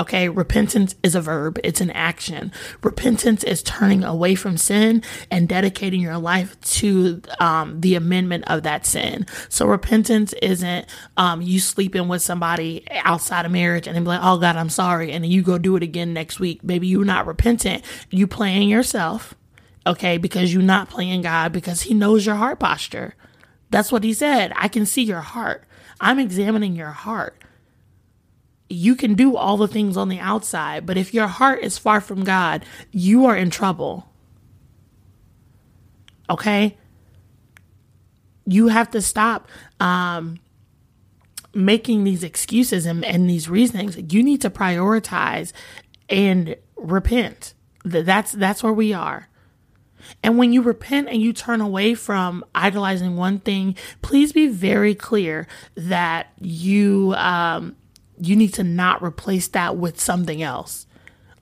Okay, 0.00 0.30
repentance 0.30 0.94
is 1.02 1.14
a 1.14 1.20
verb, 1.20 1.58
it's 1.62 1.82
an 1.82 1.90
action. 1.90 2.52
Repentance 2.82 3.44
is 3.44 3.62
turning 3.62 4.02
away 4.02 4.34
from 4.34 4.56
sin 4.56 5.02
and 5.30 5.46
dedicating 5.46 6.00
your 6.00 6.16
life 6.16 6.58
to 6.62 7.20
um, 7.38 7.82
the 7.82 7.96
amendment 7.96 8.44
of 8.46 8.62
that 8.62 8.86
sin. 8.86 9.26
So, 9.50 9.66
repentance 9.66 10.32
isn't 10.40 10.86
um, 11.18 11.42
you 11.42 11.60
sleeping 11.60 12.08
with 12.08 12.22
somebody 12.22 12.82
outside 13.04 13.44
of 13.44 13.52
marriage 13.52 13.86
and 13.86 13.94
then 13.94 14.04
be 14.04 14.08
like, 14.08 14.22
oh 14.22 14.38
God, 14.38 14.56
I'm 14.56 14.70
sorry. 14.70 15.12
And 15.12 15.22
then 15.22 15.30
you 15.30 15.42
go 15.42 15.58
do 15.58 15.76
it 15.76 15.82
again 15.82 16.14
next 16.14 16.40
week. 16.40 16.64
Maybe 16.64 16.86
you're 16.86 17.04
not 17.04 17.26
repentant, 17.26 17.84
you 18.08 18.26
playing 18.26 18.70
yourself, 18.70 19.34
okay, 19.86 20.16
because 20.16 20.54
you're 20.54 20.62
not 20.62 20.88
playing 20.88 21.20
God 21.20 21.52
because 21.52 21.82
He 21.82 21.92
knows 21.92 22.24
your 22.24 22.36
heart 22.36 22.58
posture. 22.58 23.16
That's 23.68 23.92
what 23.92 24.02
He 24.02 24.14
said. 24.14 24.54
I 24.56 24.68
can 24.68 24.86
see 24.86 25.02
your 25.02 25.20
heart. 25.20 25.64
I'm 26.00 26.18
examining 26.18 26.74
your 26.74 26.92
heart 26.92 27.36
you 28.70 28.94
can 28.94 29.14
do 29.14 29.36
all 29.36 29.56
the 29.56 29.68
things 29.68 29.96
on 29.96 30.08
the 30.08 30.20
outside, 30.20 30.86
but 30.86 30.96
if 30.96 31.12
your 31.12 31.26
heart 31.26 31.62
is 31.62 31.76
far 31.76 32.00
from 32.00 32.22
God, 32.22 32.64
you 32.92 33.26
are 33.26 33.36
in 33.36 33.50
trouble. 33.50 34.08
Okay? 36.30 36.78
You 38.46 38.68
have 38.68 38.88
to 38.92 39.02
stop 39.02 39.48
um, 39.80 40.38
making 41.52 42.04
these 42.04 42.22
excuses 42.22 42.86
and, 42.86 43.04
and 43.04 43.28
these 43.28 43.48
reasonings. 43.48 43.98
You 44.12 44.22
need 44.22 44.40
to 44.42 44.50
prioritize 44.50 45.52
and 46.08 46.54
repent. 46.76 47.54
That's 47.84 48.32
that's 48.32 48.62
where 48.62 48.72
we 48.72 48.92
are. 48.92 49.28
And 50.22 50.38
when 50.38 50.52
you 50.52 50.62
repent 50.62 51.08
and 51.08 51.20
you 51.20 51.32
turn 51.32 51.60
away 51.60 51.94
from 51.94 52.44
idolizing 52.54 53.16
one 53.16 53.38
thing, 53.40 53.76
please 54.00 54.32
be 54.32 54.46
very 54.48 54.94
clear 54.94 55.46
that 55.76 56.28
you 56.40 57.14
um, 57.16 57.76
you 58.20 58.36
need 58.36 58.54
to 58.54 58.64
not 58.64 59.02
replace 59.02 59.48
that 59.48 59.76
with 59.76 60.00
something 60.00 60.42
else 60.42 60.86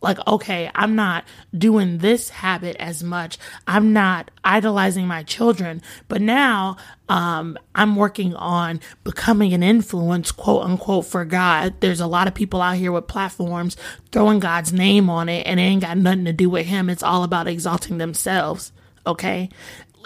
like, 0.01 0.19
okay, 0.27 0.71
I'm 0.75 0.95
not 0.95 1.25
doing 1.57 1.99
this 1.99 2.29
habit 2.29 2.77
as 2.79 3.03
much. 3.03 3.39
I'm 3.67 3.93
not 3.93 4.31
idolizing 4.45 5.07
my 5.07 5.23
children, 5.23 5.83
but 6.07 6.21
now 6.21 6.77
um, 7.09 7.59
I'm 7.75 7.97
working 7.97 8.35
on 8.35 8.81
becoming 9.03 9.53
an 9.55 9.63
influence, 9.63 10.31
quote 10.31 10.65
unquote, 10.65 11.07
for 11.07 11.25
God. 11.25 11.75
There's 11.81 12.01
a 12.01 12.07
lot 12.07 12.29
of 12.29 12.35
people 12.35 12.63
out 12.63 12.77
here 12.77 12.93
with 12.93 13.09
platforms 13.09 13.77
throwing 14.13 14.39
God's 14.39 14.73
name 14.73 15.11
on 15.11 15.29
it 15.29 15.47
and 15.47 15.59
it 15.59 15.65
ain't 15.65 15.83
got 15.83 15.99
nothing 15.99 16.27
to 16.27 16.33
do 16.33 16.49
with 16.49 16.67
Him. 16.67 16.89
It's 16.89 17.03
all 17.03 17.25
about 17.25 17.49
exalting 17.49 17.99
themselves. 17.99 18.73
Okay 19.07 19.49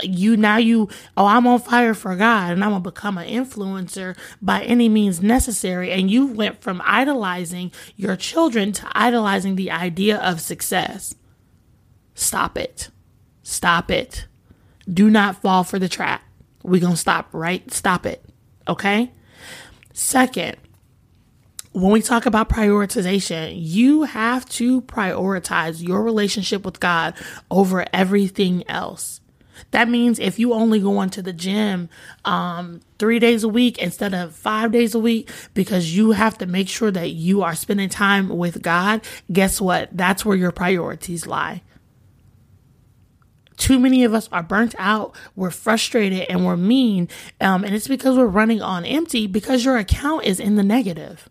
you 0.03 0.37
now 0.37 0.57
you 0.57 0.89
oh 1.17 1.27
i'm 1.27 1.47
on 1.47 1.59
fire 1.59 1.95
for 1.95 2.17
god 2.17 2.53
and 2.53 2.65
i'm 2.65 2.71
gonna 2.71 2.81
become 2.81 3.19
an 3.19 3.29
influencer 3.29 4.17
by 4.41 4.63
any 4.63 4.89
means 4.89 5.23
necessary. 5.23 5.91
And 5.91 6.11
you 6.11 6.27
went 6.27 6.61
from 6.61 6.83
idolizing 6.85 7.73
your 7.97 8.17
children 8.17 8.73
to 8.73 8.89
idolizing 8.93 9.57
the 9.57 9.71
idea 9.71 10.19
of 10.19 10.41
success. 10.41 11.15
Stop 12.15 12.59
it. 12.59 12.91
Stop 13.43 13.91
it. 13.91 14.27
Do 14.93 15.11
not 15.11 15.41
fall 15.41 15.65
for 15.65 15.79
the 15.79 15.89
trap. 15.89 16.23
We're 16.63 16.81
gonna 16.81 16.97
stop 16.97 17.29
right? 17.33 17.71
Stop 17.73 18.07
it. 18.07 18.25
Okay? 18.69 19.13
Second 19.93 20.57
when 21.73 21.91
we 21.91 22.03
talk 22.03 22.27
about 22.27 22.51
prioritization, 22.51 23.55
you 23.57 24.03
have 24.03 24.47
to 24.51 24.83
prioritize 24.83 25.83
your 25.83 26.03
relationship 26.03 26.67
with 26.67 26.81
God 26.81 27.15
over 27.51 27.87
everything 27.95 28.63
else. 28.69 29.22
That 29.71 29.89
means 29.89 30.19
if 30.19 30.39
you 30.39 30.53
only 30.53 30.81
go 30.81 31.01
into 31.01 31.23
the 31.23 31.33
gym 31.33 31.89
um, 32.25 32.81
three 32.99 33.19
days 33.19 33.45
a 33.45 33.49
week 33.49 33.79
instead 33.79 34.15
of 34.15 34.35
five 34.35 34.73
days 34.73 34.95
a 34.95 34.99
week 34.99 35.31
because 35.55 35.97
you 35.97 36.13
have 36.13 36.37
to 36.39 36.47
make 36.47 36.69
sure 36.69 36.91
that 36.91 37.11
you 37.11 37.43
are 37.43 37.55
spending 37.55 37.89
time 37.89 38.29
with 38.29 38.63
God, 38.63 39.03
guess 39.33 39.61
what? 39.61 39.89
That's 39.93 40.25
where 40.25 40.37
your 40.37 40.53
priorities 40.53 41.27
lie. 41.27 41.63
Too 43.57 43.79
many 43.79 44.03
of 44.05 44.13
us 44.13 44.29
are 44.33 44.43
burnt 44.43 44.75
out, 44.79 45.15
we're 45.37 45.51
frustrated, 45.51 46.27
and 46.29 46.45
we're 46.45 46.57
mean. 46.57 47.09
Um, 47.41 47.65
and 47.65 47.75
it's 47.75 47.87
because 47.87 48.17
we're 48.17 48.27
running 48.27 48.61
on 48.61 48.85
empty 48.85 49.27
because 49.27 49.65
your 49.65 49.77
account 49.77 50.25
is 50.25 50.41
in 50.41 50.57
the 50.57 50.65
negative 50.65 51.29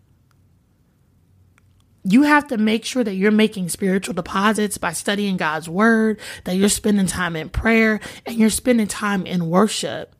you 2.04 2.22
have 2.22 2.48
to 2.48 2.58
make 2.58 2.84
sure 2.84 3.04
that 3.04 3.14
you're 3.14 3.30
making 3.30 3.68
spiritual 3.68 4.14
deposits 4.14 4.78
by 4.78 4.92
studying 4.92 5.36
God's 5.36 5.68
word, 5.68 6.18
that 6.44 6.56
you're 6.56 6.68
spending 6.68 7.06
time 7.06 7.36
in 7.36 7.48
prayer 7.48 8.00
and 8.26 8.36
you're 8.36 8.50
spending 8.50 8.88
time 8.88 9.24
in 9.24 9.48
worship 9.48 10.14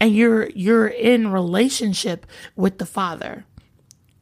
and 0.00 0.14
you're 0.14 0.50
you're 0.50 0.86
in 0.86 1.32
relationship 1.32 2.26
with 2.56 2.78
the 2.78 2.86
Father. 2.86 3.46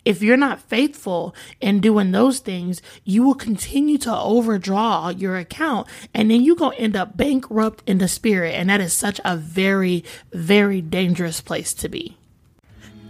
If 0.05 0.21
you're 0.21 0.37
not 0.37 0.61
faithful 0.61 1.35
in 1.61 1.81
doing 1.81 2.11
those 2.11 2.41
things, 2.41 2.83
you 3.05 3.23
will 3.23 3.37
continue 3.37 3.99
to 3.99 4.17
overdraw 4.17 5.11
your 5.11 5.37
account 5.37 5.87
and 6.13 6.31
then 6.31 6.43
you're 6.43 6.57
going 6.57 6.77
to 6.77 6.83
end 6.83 6.97
up 6.97 7.17
bankrupt 7.17 7.85
in 7.87 7.99
the 7.99 8.09
spirit 8.09 8.55
and 8.55 8.69
that 8.69 8.81
is 8.81 8.93
such 8.93 9.21
a 9.25 9.37
very 9.37 10.05
very 10.33 10.81
dangerous 10.81 11.41
place 11.41 11.75
to 11.75 11.89
be. 11.89 12.17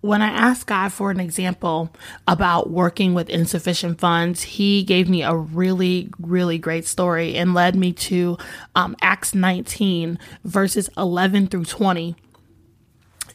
when 0.00 0.22
I 0.22 0.28
asked 0.28 0.66
God 0.66 0.92
for 0.92 1.10
an 1.10 1.20
example 1.20 1.90
about 2.26 2.70
working 2.70 3.12
with 3.12 3.28
insufficient 3.28 4.00
funds, 4.00 4.42
he 4.42 4.82
gave 4.82 5.08
me 5.10 5.22
a 5.22 5.34
really, 5.34 6.10
really 6.18 6.58
great 6.58 6.86
story 6.86 7.36
and 7.36 7.52
led 7.52 7.76
me 7.76 7.92
to 7.92 8.38
um, 8.74 8.96
Acts 9.02 9.34
19, 9.34 10.18
verses 10.44 10.88
11 10.96 11.48
through 11.48 11.66
20. 11.66 12.16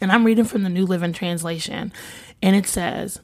And 0.01 0.11
I'm 0.11 0.25
reading 0.25 0.45
from 0.45 0.63
the 0.63 0.69
New 0.69 0.85
Living 0.85 1.13
Translation. 1.13 1.93
And 2.41 2.55
it 2.55 2.65
says, 2.65 3.21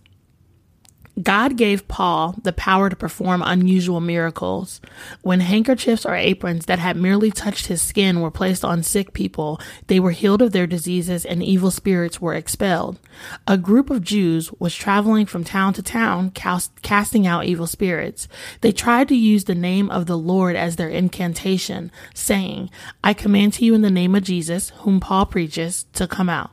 God 1.21 1.58
gave 1.58 1.89
Paul 1.89 2.36
the 2.41 2.54
power 2.54 2.89
to 2.89 2.95
perform 2.95 3.41
unusual 3.43 4.00
miracles. 4.00 4.80
When 5.21 5.41
handkerchiefs 5.41 6.06
or 6.06 6.15
aprons 6.15 6.67
that 6.67 6.80
had 6.80 6.95
merely 6.95 7.32
touched 7.32 7.67
his 7.67 7.82
skin 7.82 8.21
were 8.21 8.32
placed 8.32 8.63
on 8.63 8.82
sick 8.82 9.12
people, 9.12 9.60
they 9.88 10.00
were 10.00 10.12
healed 10.12 10.41
of 10.41 10.54
their 10.54 10.67
diseases 10.67 11.26
and 11.26 11.43
evil 11.43 11.69
spirits 11.69 12.21
were 12.21 12.34
expelled. 12.34 12.97
A 13.45 13.58
group 13.58 13.89
of 13.89 14.02
Jews 14.04 14.52
was 14.58 14.74
traveling 14.74 15.26
from 15.26 15.43
town 15.43 15.74
to 15.74 15.84
town 15.84 16.32
cast- 16.32 16.82
casting 16.82 17.28
out 17.28 17.45
evil 17.45 17.67
spirits. 17.67 18.30
They 18.62 18.71
tried 18.71 19.10
to 19.10 19.15
use 19.15 19.43
the 19.43 19.56
name 19.56 19.91
of 19.91 20.06
the 20.06 20.17
Lord 20.17 20.56
as 20.56 20.78
their 20.78 20.89
incantation, 20.89 21.91
saying, 22.13 22.69
I 23.04 23.13
command 23.13 23.54
to 23.54 23.65
you 23.65 23.74
in 23.76 23.82
the 23.82 23.91
name 23.91 24.15
of 24.15 24.24
Jesus, 24.24 24.69
whom 24.78 25.02
Paul 25.02 25.26
preaches, 25.26 25.86
to 25.93 26.08
come 26.08 26.30
out. 26.30 26.52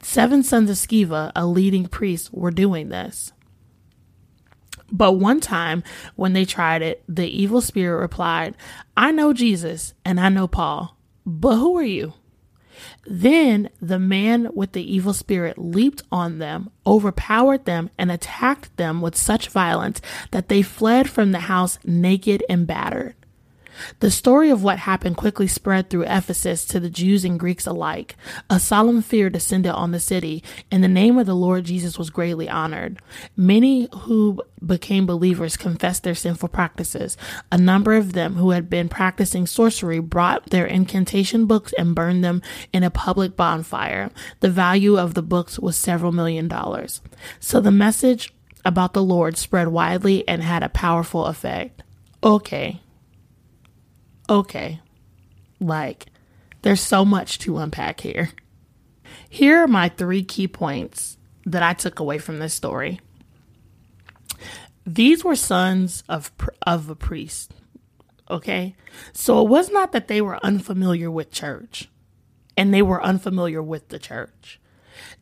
Seven 0.00 0.42
sons 0.42 0.70
of 0.70 0.76
Sceva, 0.76 1.32
a 1.36 1.44
leading 1.44 1.86
priest, 1.86 2.32
were 2.32 2.50
doing 2.50 2.88
this. 2.88 3.32
But 4.90 5.12
one 5.12 5.40
time 5.40 5.82
when 6.16 6.32
they 6.32 6.44
tried 6.44 6.82
it, 6.82 7.02
the 7.08 7.26
evil 7.26 7.60
spirit 7.60 8.00
replied, 8.00 8.54
I 8.96 9.12
know 9.12 9.32
Jesus 9.32 9.94
and 10.04 10.18
I 10.18 10.28
know 10.28 10.48
Paul, 10.48 10.96
but 11.26 11.56
who 11.56 11.76
are 11.76 11.82
you? 11.82 12.14
Then 13.06 13.70
the 13.80 13.98
man 13.98 14.50
with 14.54 14.72
the 14.72 14.94
evil 14.94 15.12
spirit 15.12 15.58
leaped 15.58 16.02
on 16.12 16.38
them, 16.38 16.70
overpowered 16.86 17.64
them, 17.64 17.90
and 17.98 18.10
attacked 18.10 18.76
them 18.76 19.00
with 19.00 19.16
such 19.16 19.48
violence 19.48 20.00
that 20.30 20.48
they 20.48 20.62
fled 20.62 21.10
from 21.10 21.32
the 21.32 21.40
house 21.40 21.78
naked 21.84 22.44
and 22.48 22.66
battered. 22.66 23.14
The 24.00 24.10
story 24.10 24.50
of 24.50 24.62
what 24.62 24.78
happened 24.80 25.16
quickly 25.16 25.46
spread 25.46 25.90
through 25.90 26.04
Ephesus 26.04 26.64
to 26.66 26.80
the 26.80 26.90
Jews 26.90 27.24
and 27.24 27.38
Greeks 27.38 27.66
alike. 27.66 28.16
A 28.50 28.58
solemn 28.58 29.02
fear 29.02 29.30
descended 29.30 29.72
on 29.72 29.92
the 29.92 30.00
city, 30.00 30.42
and 30.70 30.82
the 30.82 30.88
name 30.88 31.18
of 31.18 31.26
the 31.26 31.34
Lord 31.34 31.64
Jesus 31.64 31.98
was 31.98 32.10
greatly 32.10 32.48
honored. 32.48 33.00
Many 33.36 33.88
who 34.00 34.42
became 34.64 35.06
believers 35.06 35.56
confessed 35.56 36.02
their 36.02 36.14
sinful 36.14 36.48
practices. 36.48 37.16
A 37.52 37.58
number 37.58 37.94
of 37.94 38.12
them 38.12 38.34
who 38.34 38.50
had 38.50 38.68
been 38.68 38.88
practicing 38.88 39.46
sorcery 39.46 40.00
brought 40.00 40.50
their 40.50 40.66
incantation 40.66 41.46
books 41.46 41.72
and 41.78 41.94
burned 41.94 42.24
them 42.24 42.42
in 42.72 42.82
a 42.82 42.90
public 42.90 43.36
bonfire. 43.36 44.10
The 44.40 44.50
value 44.50 44.98
of 44.98 45.14
the 45.14 45.22
books 45.22 45.58
was 45.58 45.76
several 45.76 46.12
million 46.12 46.48
dollars. 46.48 47.00
So 47.40 47.60
the 47.60 47.70
message 47.70 48.32
about 48.64 48.92
the 48.92 49.02
Lord 49.02 49.36
spread 49.36 49.68
widely 49.68 50.26
and 50.26 50.42
had 50.42 50.62
a 50.62 50.68
powerful 50.68 51.26
effect. 51.26 51.82
Okay, 52.22 52.80
okay, 54.28 54.80
like 55.60 56.06
there's 56.62 56.80
so 56.80 57.04
much 57.04 57.38
to 57.40 57.58
unpack 57.58 58.00
here. 58.00 58.30
Here 59.28 59.58
are 59.58 59.68
my 59.68 59.88
three 59.88 60.22
key 60.22 60.48
points 60.48 61.16
that 61.46 61.62
I 61.62 61.72
took 61.72 61.98
away 61.98 62.18
from 62.18 62.38
this 62.38 62.54
story. 62.54 63.00
These 64.86 65.24
were 65.24 65.36
sons 65.36 66.02
of 66.08 66.32
of 66.62 66.88
a 66.88 66.94
priest. 66.94 67.52
Okay? 68.30 68.76
So 69.12 69.42
it 69.42 69.48
was 69.48 69.70
not 69.70 69.92
that 69.92 70.08
they 70.08 70.20
were 70.20 70.44
unfamiliar 70.44 71.10
with 71.10 71.30
church 71.30 71.88
and 72.56 72.74
they 72.74 72.82
were 72.82 73.02
unfamiliar 73.02 73.62
with 73.62 73.88
the 73.88 73.98
church. 73.98 74.60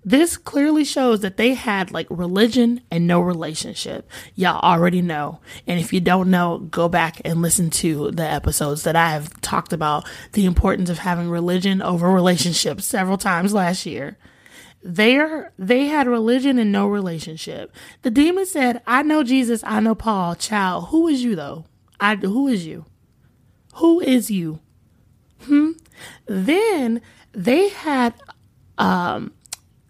This 0.09 0.37
clearly 0.37 0.85
shows 0.85 1.19
that 1.23 1.37
they 1.37 1.55
had 1.55 1.91
like 1.91 2.07
religion 2.11 2.81
and 2.93 3.09
no 3.09 3.21
relationship. 3.21 4.09
Y'all 4.37 4.61
already 4.61 5.03
know. 5.03 5.41
And 5.67 5.81
if 5.81 5.93
you 5.93 5.99
don't 6.01 6.31
know, 6.31 6.59
go 6.59 6.89
back 6.89 7.21
and 7.25 7.43
listen 7.43 7.71
to 7.71 8.13
the 8.13 8.23
episodes 8.23 8.85
that 8.85 8.95
I 8.95 9.11
have 9.11 9.41
talked 9.41 9.73
about 9.73 10.09
the 10.31 10.47
importance 10.47 10.91
of 10.91 10.99
having 10.99 11.29
religion 11.29 11.83
over 11.83 12.09
relationships 12.09 12.87
several 12.87 13.19
times 13.19 13.53
last 13.53 13.85
year. 13.85 14.17
There, 14.81 15.53
they 15.59 15.87
had 15.87 16.07
religion 16.07 16.61
and 16.61 16.71
no 16.71 16.87
relationship. 16.87 17.75
The 18.03 18.11
demon 18.13 18.47
said, 18.47 18.83
I 18.87 19.03
know 19.03 19.25
Jesus, 19.25 19.65
I 19.65 19.81
know 19.81 19.97
Paul. 19.97 20.37
Child, 20.37 20.91
who 20.91 21.09
is 21.09 21.25
you 21.25 21.35
though? 21.35 21.65
I, 21.99 22.15
who 22.15 22.47
is 22.47 22.65
you? 22.65 22.85
Who 23.75 24.01
is 24.01 24.31
you? 24.31 24.61
Hmm? 25.43 25.73
Then 26.27 27.01
they 27.33 27.71
had, 27.71 28.15
um, 28.79 29.33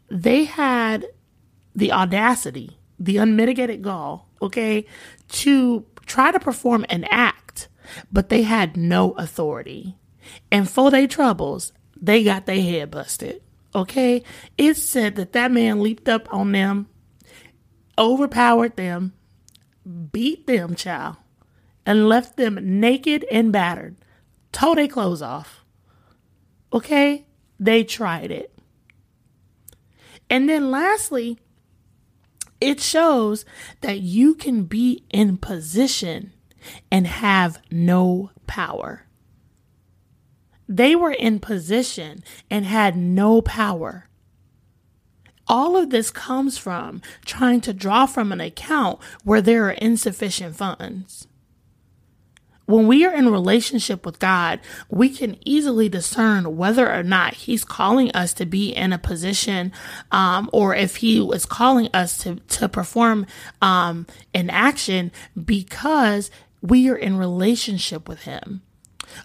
they 0.09 0.45
had 0.45 1.07
the 1.75 1.93
audacity, 1.93 2.79
the 2.99 3.19
unmitigated 3.19 3.83
gall, 3.83 4.29
okay, 4.41 4.87
to 5.29 5.85
try 6.07 6.31
to 6.31 6.41
perform 6.41 6.87
an 6.89 7.05
act, 7.11 7.69
but 8.11 8.29
they 8.29 8.43
had 8.43 8.77
no 8.77 9.13
authority. 9.13 9.97
And 10.51 10.69
for 10.69 10.91
their 10.91 11.07
troubles, 11.07 11.73
they 12.01 12.25
got 12.25 12.47
their 12.47 12.61
head 12.61 12.91
busted. 12.91 13.43
Okay? 13.75 14.23
It 14.57 14.77
said 14.77 15.17
that 15.17 15.33
that 15.33 15.53
man 15.53 15.83
leaped 15.83 16.09
up 16.09 16.33
on 16.33 16.53
them, 16.53 16.89
overpowered 17.99 18.77
them, 18.77 19.13
beat 20.13 20.47
them, 20.47 20.75
child, 20.75 21.17
and 21.85 22.09
left 22.09 22.37
them 22.37 22.59
naked 22.81 23.25
and 23.31 23.53
battered, 23.53 23.97
tore 24.53 24.77
their 24.77 24.89
clothes 24.89 25.23
off. 25.23 25.65
Okay? 26.73 27.27
They 27.61 27.85
tried 27.85 28.31
it. 28.31 28.56
And 30.29 30.49
then 30.49 30.71
lastly, 30.71 31.39
it 32.61 32.81
shows 32.81 33.45
that 33.81 34.01
you 34.01 34.35
can 34.35 34.65
be 34.65 35.05
in 35.11 35.37
position 35.37 36.33
and 36.91 37.07
have 37.07 37.61
no 37.71 38.31
power. 38.47 39.07
They 40.69 40.97
were 40.97 41.13
in 41.13 41.39
position 41.39 42.25
and 42.51 42.65
had 42.65 42.97
no 42.97 43.41
power. 43.41 44.09
All 45.49 45.77
of 45.77 45.91
this 45.91 46.11
comes 46.11 46.59
from 46.59 47.03
trying 47.25 47.61
to 47.63 47.73
draw 47.73 48.07
from 48.07 48.33
an 48.33 48.41
account 48.41 48.99
where 49.23 49.41
there 49.41 49.67
are 49.69 49.73
insufficient 49.73 50.57
funds. 50.57 51.29
When 52.67 52.89
we 52.89 53.05
are 53.07 53.15
in 53.15 53.29
relationship 53.29 54.05
with 54.05 54.19
God, 54.19 54.61
we 54.91 55.09
can 55.09 55.37
easily 55.45 55.89
discern 55.89 56.57
whether 56.57 56.93
or 56.93 57.03
not 57.03 57.35
He's 57.35 57.65
calling 57.65 58.11
us 58.13 58.35
to 58.35 58.47
be 58.47 58.71
in 58.71 58.93
a 58.93 58.99
position, 58.99 59.73
um, 60.11 60.51
or 60.53 60.75
if 60.75 60.97
He 60.97 61.21
is 61.21 61.47
calling 61.47 61.89
us 61.95 62.19
to 62.19 62.37
to 62.37 62.69
perform 62.69 63.27
um, 63.63 64.07
an 64.35 64.51
action 64.51 65.13
because 65.43 66.31
we 66.61 66.89
are 66.89 66.97
in 66.97 67.17
relationship 67.17 68.09
with 68.09 68.23
Him. 68.23 68.63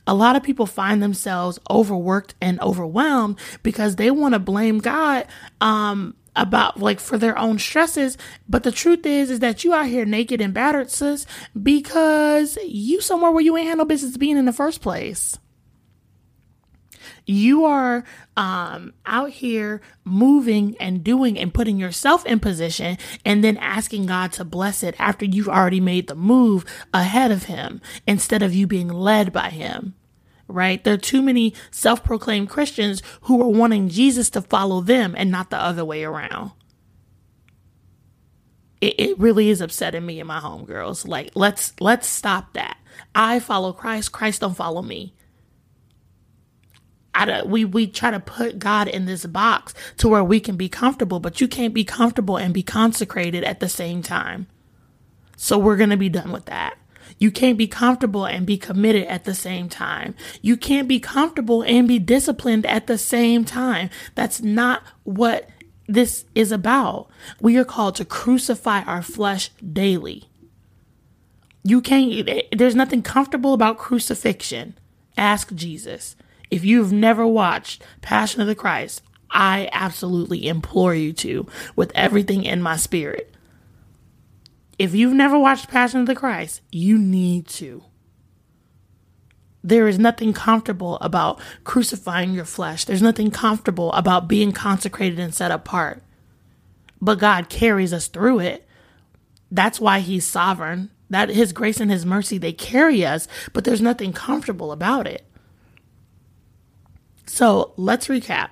A 0.06 0.14
lot 0.14 0.36
of 0.36 0.44
people 0.44 0.66
find 0.66 1.02
themselves 1.02 1.60
overworked 1.70 2.36
and 2.40 2.62
overwhelmed 2.62 3.40
because 3.64 3.96
they 3.96 4.12
want 4.12 4.34
to 4.36 4.40
blame 4.40 4.78
God 4.80 5.26
um, 5.60 6.16
about 6.36 6.80
like 6.80 7.00
for 7.00 7.18
their 7.18 7.38
own 7.38 7.60
stresses. 7.60 8.18
But 8.48 8.64
the 8.64 8.72
truth 8.72 9.06
is, 9.06 9.30
is 9.30 9.40
that 9.40 9.64
you 9.64 9.74
out 9.74 9.88
here 9.88 10.06
naked 10.06 10.42
and 10.42 10.54
battered, 10.54 10.90
sis, 10.90 11.26
because 11.62 12.58
you 12.66 13.02
somewhere 13.02 13.32
where 13.32 13.44
you 13.44 13.58
ain't 13.58 13.68
had 13.68 13.78
no 13.78 13.86
business 13.86 14.18
being 14.18 14.38
in 14.38 14.46
the 14.46 14.54
first 14.54 14.82
place. 14.82 15.38
You 17.26 17.66
are 17.66 18.04
um, 18.36 18.94
out 19.06 19.30
here 19.30 19.82
moving 20.04 20.76
and 20.80 21.04
doing 21.04 21.38
and 21.38 21.54
putting 21.54 21.78
yourself 21.78 22.26
in 22.26 22.40
position 22.40 22.98
and 23.24 23.44
then 23.44 23.58
asking 23.58 24.08
God 24.08 24.32
to 24.34 24.44
bless 24.44 24.84
it 24.84 24.96
after 24.98 25.26
you've 25.26 25.50
already 25.50 25.80
made 25.80 26.08
the 26.08 26.16
move 26.16 26.66
ahead 26.94 27.32
of 27.32 27.44
Him 27.44 27.80
instead 28.08 28.42
of 28.42 28.56
you 28.56 28.66
being 28.68 28.90
led 28.90 29.32
by 29.32 29.50
Him 29.50 29.94
right? 30.52 30.84
There 30.84 30.94
are 30.94 30.98
too 30.98 31.22
many 31.22 31.54
self 31.72 32.04
proclaimed 32.04 32.50
Christians 32.50 33.02
who 33.22 33.42
are 33.42 33.48
wanting 33.48 33.90
Jesus 33.90 34.30
to 34.32 34.42
follow 34.42 34.82
them 34.82 35.16
and 35.18 35.32
not 35.32 35.50
the 35.50 35.58
other 35.58 35.86
way 35.86 36.04
around. 36.04 36.52
It, 38.80 39.00
it 39.00 39.20
really 39.20 39.50
is 39.50 39.62
upsetting 39.62 40.06
me 40.06 40.20
and 40.20 40.28
my 40.28 40.40
homegirls. 40.40 41.08
Like, 41.08 41.32
let's 41.36 41.74
let's 41.80 42.08
stop 42.08 42.54
that. 42.54 42.78
I 43.16 43.40
follow 43.40 43.74
Christ, 43.74 44.12
Christ 44.12 44.42
don't 44.42 44.56
follow 44.56 44.82
me. 44.82 45.14
I, 47.14 47.44
we 47.44 47.66
we 47.66 47.88
try 47.88 48.12
to 48.12 48.20
put 48.20 48.60
God 48.60 48.88
in 48.88 49.06
this 49.06 49.26
box 49.26 49.74
to 49.98 50.08
where 50.08 50.24
we 50.24 50.40
can 50.40 50.56
be 50.56 50.70
comfortable, 50.70 51.20
but 51.20 51.42
you 51.42 51.48
can't 51.48 51.74
be 51.74 51.84
comfortable 51.84 52.38
and 52.38 52.54
be 52.54 52.64
consecrated 52.64 53.44
at 53.44 53.60
the 53.60 53.70
same 53.70 54.02
time. 54.02 54.48
So 55.36 55.58
we're 55.58 55.78
to 55.90 55.98
be 55.98 56.10
done 56.10 56.32
with 56.32 56.46
that. 56.46 56.78
You 57.22 57.30
can't 57.30 57.56
be 57.56 57.68
comfortable 57.68 58.26
and 58.26 58.48
be 58.48 58.58
committed 58.58 59.06
at 59.06 59.26
the 59.26 59.36
same 59.36 59.70
time. 59.70 60.16
You 60.42 60.58
can't 60.58 60.88
be 60.88 61.00
comfortable 61.00 61.62
and 61.62 61.88
be 61.88 62.00
disciplined 62.00 62.66
at 62.66 62.88
the 62.88 62.98
same 62.98 63.46
time. 63.46 63.92
That's 64.16 64.42
not 64.42 64.82
what 65.04 65.48
this 65.88 66.26
is 66.34 66.52
about. 66.52 67.10
We 67.40 67.58
are 67.58 67.64
called 67.64 67.94
to 67.98 68.06
crucify 68.06 68.82
our 68.82 69.04
flesh 69.04 69.50
daily. 69.60 70.30
You 71.64 71.80
can't, 71.80 72.28
there's 72.52 72.74
nothing 72.74 73.04
comfortable 73.04 73.54
about 73.54 73.78
crucifixion. 73.78 74.74
Ask 75.16 75.54
Jesus. 75.54 76.16
If 76.50 76.66
you've 76.66 76.92
never 76.92 77.28
watched 77.28 77.84
Passion 78.02 78.42
of 78.42 78.48
the 78.48 78.56
Christ, 78.56 79.04
I 79.30 79.70
absolutely 79.72 80.48
implore 80.48 80.96
you 80.96 81.14
to 81.14 81.46
with 81.76 81.92
everything 81.94 82.46
in 82.46 82.64
my 82.64 82.78
spirit. 82.78 83.32
If 84.82 84.96
you've 84.96 85.14
never 85.14 85.38
watched 85.38 85.68
Passion 85.68 86.00
of 86.00 86.08
the 86.08 86.16
Christ, 86.16 86.62
you 86.72 86.98
need 86.98 87.46
to. 87.50 87.84
There 89.64 89.88
is 89.88 90.00
nothing 90.00 90.34
comfortable 90.34 90.98
about 91.02 91.40
crucifying 91.64 92.34
your 92.34 92.46
flesh. 92.46 92.86
There's 92.86 93.04
nothing 93.04 93.30
comfortable 93.30 93.92
about 93.94 94.28
being 94.28 94.52
consecrated 94.52 95.20
and 95.20 95.36
set 95.36 95.52
apart. 95.52 96.02
But 97.00 97.20
God 97.20 97.48
carries 97.48 97.94
us 97.94 98.08
through 98.08 98.40
it. 98.40 98.68
That's 99.52 99.80
why 99.80 100.00
he's 100.00 100.26
sovereign. 100.26 100.90
That 101.12 101.30
his 101.30 101.54
grace 101.54 101.80
and 101.80 101.92
his 101.92 102.04
mercy 102.04 102.40
they 102.40 102.52
carry 102.52 103.06
us, 103.06 103.28
but 103.54 103.66
there's 103.66 103.82
nothing 103.82 104.14
comfortable 104.14 104.72
about 104.72 105.06
it. 105.06 105.28
So, 107.28 107.76
let's 107.78 108.08
recap. 108.08 108.50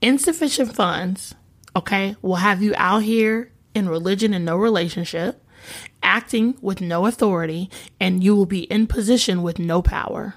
Insufficient 0.00 0.74
funds, 0.74 1.34
okay, 1.76 2.16
will 2.22 2.36
have 2.36 2.62
you 2.62 2.72
out 2.78 3.02
here 3.02 3.52
in 3.74 3.86
religion 3.86 4.32
and 4.32 4.46
no 4.46 4.56
relationship 4.56 5.41
acting 6.02 6.56
with 6.60 6.80
no 6.80 7.06
authority, 7.06 7.70
and 8.00 8.22
you 8.22 8.34
will 8.34 8.46
be 8.46 8.62
in 8.64 8.86
position 8.86 9.42
with 9.42 9.58
no 9.58 9.82
power. 9.82 10.34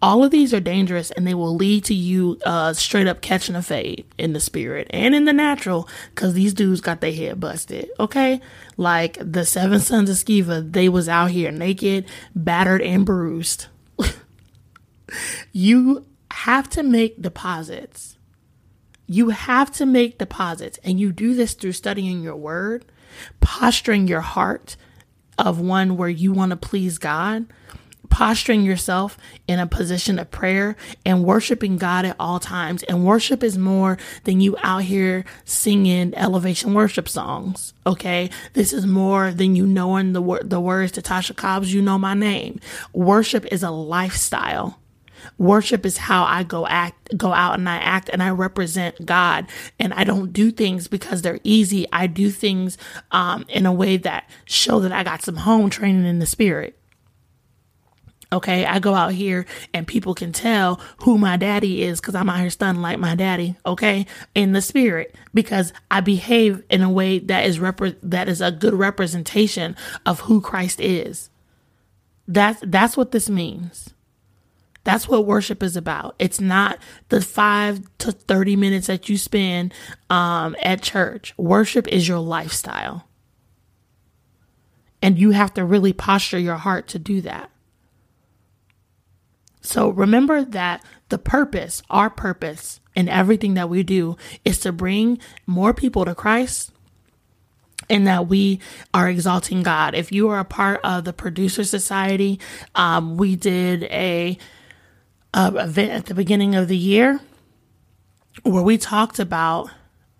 All 0.00 0.22
of 0.22 0.30
these 0.30 0.52
are 0.52 0.60
dangerous 0.60 1.10
and 1.10 1.26
they 1.26 1.34
will 1.34 1.54
lead 1.54 1.84
to 1.86 1.94
you 1.94 2.38
uh, 2.44 2.72
straight 2.74 3.06
up 3.06 3.20
catching 3.20 3.56
a 3.56 3.62
fade 3.62 4.04
in 4.18 4.32
the 4.32 4.40
spirit 4.40 4.86
and 4.90 5.14
in 5.14 5.24
the 5.24 5.32
natural 5.32 5.88
because 6.14 6.34
these 6.34 6.54
dudes 6.54 6.80
got 6.80 7.00
their 7.00 7.12
head 7.12 7.40
busted. 7.40 7.90
Okay. 7.98 8.40
Like 8.76 9.18
the 9.20 9.44
seven 9.44 9.80
sons 9.80 10.10
of 10.10 10.16
Sceva, 10.16 10.72
they 10.72 10.88
was 10.88 11.08
out 11.08 11.30
here 11.30 11.50
naked, 11.50 12.06
battered, 12.34 12.82
and 12.82 13.04
bruised. 13.06 13.66
you 15.52 16.06
have 16.30 16.68
to 16.70 16.82
make 16.82 17.20
deposits. 17.20 18.16
You 19.06 19.30
have 19.30 19.70
to 19.72 19.86
make 19.86 20.18
deposits, 20.18 20.78
and 20.82 20.98
you 20.98 21.12
do 21.12 21.34
this 21.34 21.52
through 21.52 21.72
studying 21.72 22.22
your 22.22 22.36
word, 22.36 22.86
posturing 23.40 24.08
your 24.08 24.20
heart 24.20 24.76
of 25.38 25.60
one 25.60 25.96
where 25.96 26.08
you 26.08 26.32
want 26.32 26.50
to 26.50 26.56
please 26.56 26.98
God, 26.98 27.46
posturing 28.08 28.62
yourself 28.62 29.18
in 29.48 29.58
a 29.58 29.66
position 29.66 30.18
of 30.18 30.30
prayer 30.30 30.76
and 31.04 31.24
worshiping 31.24 31.76
God 31.76 32.04
at 32.04 32.16
all 32.20 32.38
times. 32.38 32.84
And 32.84 33.04
worship 33.04 33.42
is 33.42 33.58
more 33.58 33.98
than 34.22 34.40
you 34.40 34.56
out 34.62 34.82
here 34.82 35.24
singing 35.44 36.14
elevation 36.14 36.74
worship 36.74 37.08
songs. 37.08 37.74
Okay. 37.86 38.30
This 38.52 38.72
is 38.72 38.86
more 38.86 39.32
than 39.32 39.56
you 39.56 39.66
knowing 39.66 40.12
the, 40.12 40.40
the 40.44 40.60
words 40.60 40.92
to 40.92 41.02
Tasha 41.02 41.34
Cobbs, 41.34 41.74
you 41.74 41.82
know 41.82 41.98
my 41.98 42.14
name. 42.14 42.60
Worship 42.92 43.46
is 43.46 43.62
a 43.62 43.70
lifestyle. 43.70 44.78
Worship 45.38 45.84
is 45.86 45.96
how 45.96 46.24
I 46.24 46.42
go 46.42 46.66
act, 46.66 47.16
go 47.16 47.32
out 47.32 47.58
and 47.58 47.68
I 47.68 47.76
act 47.76 48.10
and 48.12 48.22
I 48.22 48.30
represent 48.30 49.04
God. 49.06 49.46
And 49.78 49.92
I 49.94 50.04
don't 50.04 50.32
do 50.32 50.50
things 50.50 50.88
because 50.88 51.22
they're 51.22 51.40
easy. 51.44 51.86
I 51.92 52.06
do 52.06 52.30
things 52.30 52.78
um, 53.10 53.44
in 53.48 53.66
a 53.66 53.72
way 53.72 53.96
that 53.98 54.28
show 54.44 54.80
that 54.80 54.92
I 54.92 55.04
got 55.04 55.22
some 55.22 55.36
home 55.36 55.70
training 55.70 56.06
in 56.06 56.18
the 56.18 56.26
spirit. 56.26 56.78
Okay, 58.34 58.66
I 58.66 58.80
go 58.80 58.94
out 58.94 59.12
here 59.12 59.46
and 59.72 59.86
people 59.86 60.12
can 60.12 60.32
tell 60.32 60.80
who 61.02 61.18
my 61.18 61.36
daddy 61.36 61.84
is 61.84 62.00
because 62.00 62.16
I'm 62.16 62.28
out 62.28 62.40
here 62.40 62.50
stunning 62.50 62.82
like 62.82 62.98
my 62.98 63.14
daddy. 63.14 63.54
Okay, 63.64 64.06
in 64.34 64.50
the 64.50 64.60
spirit 64.60 65.14
because 65.32 65.72
I 65.88 66.00
behave 66.00 66.64
in 66.68 66.82
a 66.82 66.90
way 66.90 67.20
that 67.20 67.46
is 67.46 67.60
rep- 67.60 68.00
that 68.02 68.28
is 68.28 68.40
a 68.40 68.50
good 68.50 68.74
representation 68.74 69.76
of 70.04 70.20
who 70.20 70.40
Christ 70.40 70.80
is. 70.80 71.30
That's 72.26 72.60
that's 72.66 72.96
what 72.96 73.12
this 73.12 73.30
means. 73.30 73.93
That's 74.84 75.08
what 75.08 75.26
worship 75.26 75.62
is 75.62 75.76
about. 75.76 76.14
It's 76.18 76.40
not 76.40 76.78
the 77.08 77.20
five 77.20 77.80
to 77.98 78.12
30 78.12 78.56
minutes 78.56 78.86
that 78.86 79.08
you 79.08 79.16
spend 79.16 79.72
um, 80.10 80.54
at 80.62 80.82
church. 80.82 81.34
Worship 81.38 81.88
is 81.88 82.06
your 82.06 82.18
lifestyle. 82.18 83.08
And 85.00 85.18
you 85.18 85.32
have 85.32 85.54
to 85.54 85.64
really 85.64 85.92
posture 85.92 86.38
your 86.38 86.56
heart 86.56 86.86
to 86.88 86.98
do 86.98 87.20
that. 87.22 87.50
So 89.62 89.88
remember 89.88 90.44
that 90.44 90.84
the 91.08 91.18
purpose, 91.18 91.82
our 91.88 92.10
purpose 92.10 92.80
in 92.94 93.08
everything 93.08 93.54
that 93.54 93.70
we 93.70 93.82
do 93.82 94.16
is 94.44 94.58
to 94.60 94.72
bring 94.72 95.18
more 95.46 95.72
people 95.72 96.04
to 96.04 96.14
Christ 96.14 96.70
and 97.88 98.06
that 98.06 98.28
we 98.28 98.60
are 98.92 99.08
exalting 99.08 99.62
God. 99.62 99.94
If 99.94 100.12
you 100.12 100.28
are 100.28 100.38
a 100.38 100.44
part 100.44 100.80
of 100.84 101.04
the 101.04 101.12
producer 101.12 101.64
society, 101.64 102.40
um, 102.74 103.16
we 103.16 103.36
did 103.36 103.84
a 103.84 104.38
uh, 105.34 105.50
event 105.56 105.90
at 105.90 106.06
the 106.06 106.14
beginning 106.14 106.54
of 106.54 106.68
the 106.68 106.76
year 106.76 107.20
where 108.42 108.62
we 108.62 108.78
talked 108.78 109.18
about 109.18 109.68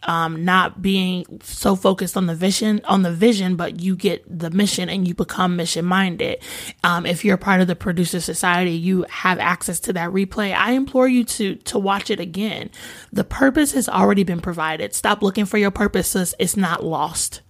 um, 0.02 0.44
not 0.44 0.82
being 0.82 1.24
so 1.42 1.74
focused 1.76 2.16
on 2.16 2.26
the 2.26 2.34
vision, 2.34 2.82
on 2.84 3.02
the 3.02 3.12
vision, 3.12 3.56
but 3.56 3.80
you 3.80 3.96
get 3.96 4.22
the 4.26 4.50
mission 4.50 4.90
and 4.90 5.08
you 5.08 5.14
become 5.14 5.56
mission 5.56 5.86
minded. 5.86 6.42
Um, 6.82 7.06
if 7.06 7.24
you're 7.24 7.38
part 7.38 7.62
of 7.62 7.68
the 7.68 7.76
producer 7.76 8.20
society, 8.20 8.72
you 8.72 9.06
have 9.08 9.38
access 9.38 9.80
to 9.80 9.94
that 9.94 10.10
replay. 10.10 10.54
I 10.54 10.72
implore 10.72 11.08
you 11.08 11.24
to, 11.24 11.54
to 11.54 11.78
watch 11.78 12.10
it 12.10 12.20
again. 12.20 12.70
The 13.12 13.24
purpose 13.24 13.72
has 13.72 13.88
already 13.88 14.24
been 14.24 14.40
provided. 14.40 14.94
Stop 14.94 15.22
looking 15.22 15.46
for 15.46 15.56
your 15.56 15.70
purposes. 15.70 16.34
It's 16.38 16.56
not 16.56 16.84
lost. 16.84 17.40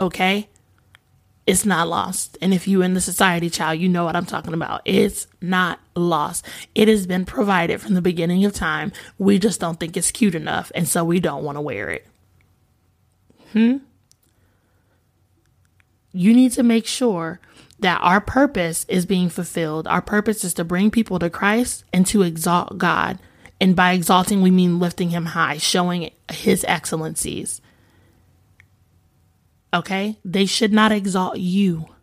Okay 0.00 0.48
it's 1.46 1.66
not 1.66 1.88
lost. 1.88 2.38
And 2.40 2.54
if 2.54 2.66
you 2.66 2.82
in 2.82 2.94
the 2.94 3.00
society 3.00 3.50
child, 3.50 3.78
you 3.78 3.88
know 3.88 4.04
what 4.04 4.16
I'm 4.16 4.24
talking 4.24 4.54
about. 4.54 4.80
It's 4.84 5.26
not 5.40 5.78
lost. 5.94 6.46
It 6.74 6.88
has 6.88 7.06
been 7.06 7.24
provided 7.24 7.80
from 7.80 7.94
the 7.94 8.02
beginning 8.02 8.44
of 8.44 8.54
time. 8.54 8.92
We 9.18 9.38
just 9.38 9.60
don't 9.60 9.78
think 9.78 9.96
it's 9.96 10.10
cute 10.10 10.34
enough, 10.34 10.72
and 10.74 10.88
so 10.88 11.04
we 11.04 11.20
don't 11.20 11.44
want 11.44 11.56
to 11.56 11.62
wear 11.62 11.90
it. 11.90 12.06
Hmm? 13.52 13.78
You 16.12 16.32
need 16.32 16.52
to 16.52 16.62
make 16.62 16.86
sure 16.86 17.40
that 17.80 18.00
our 18.00 18.20
purpose 18.20 18.86
is 18.88 19.04
being 19.04 19.28
fulfilled. 19.28 19.86
Our 19.86 20.00
purpose 20.00 20.44
is 20.44 20.54
to 20.54 20.64
bring 20.64 20.90
people 20.90 21.18
to 21.18 21.28
Christ 21.28 21.84
and 21.92 22.06
to 22.06 22.22
exalt 22.22 22.78
God. 22.78 23.18
And 23.60 23.76
by 23.76 23.92
exalting, 23.92 24.40
we 24.40 24.50
mean 24.50 24.78
lifting 24.78 25.10
him 25.10 25.26
high, 25.26 25.58
showing 25.58 26.10
his 26.30 26.64
excellencies. 26.66 27.60
Okay? 29.74 30.18
They 30.24 30.46
should 30.46 30.72
not 30.72 30.92
exalt 30.92 31.38
you. 31.38 31.93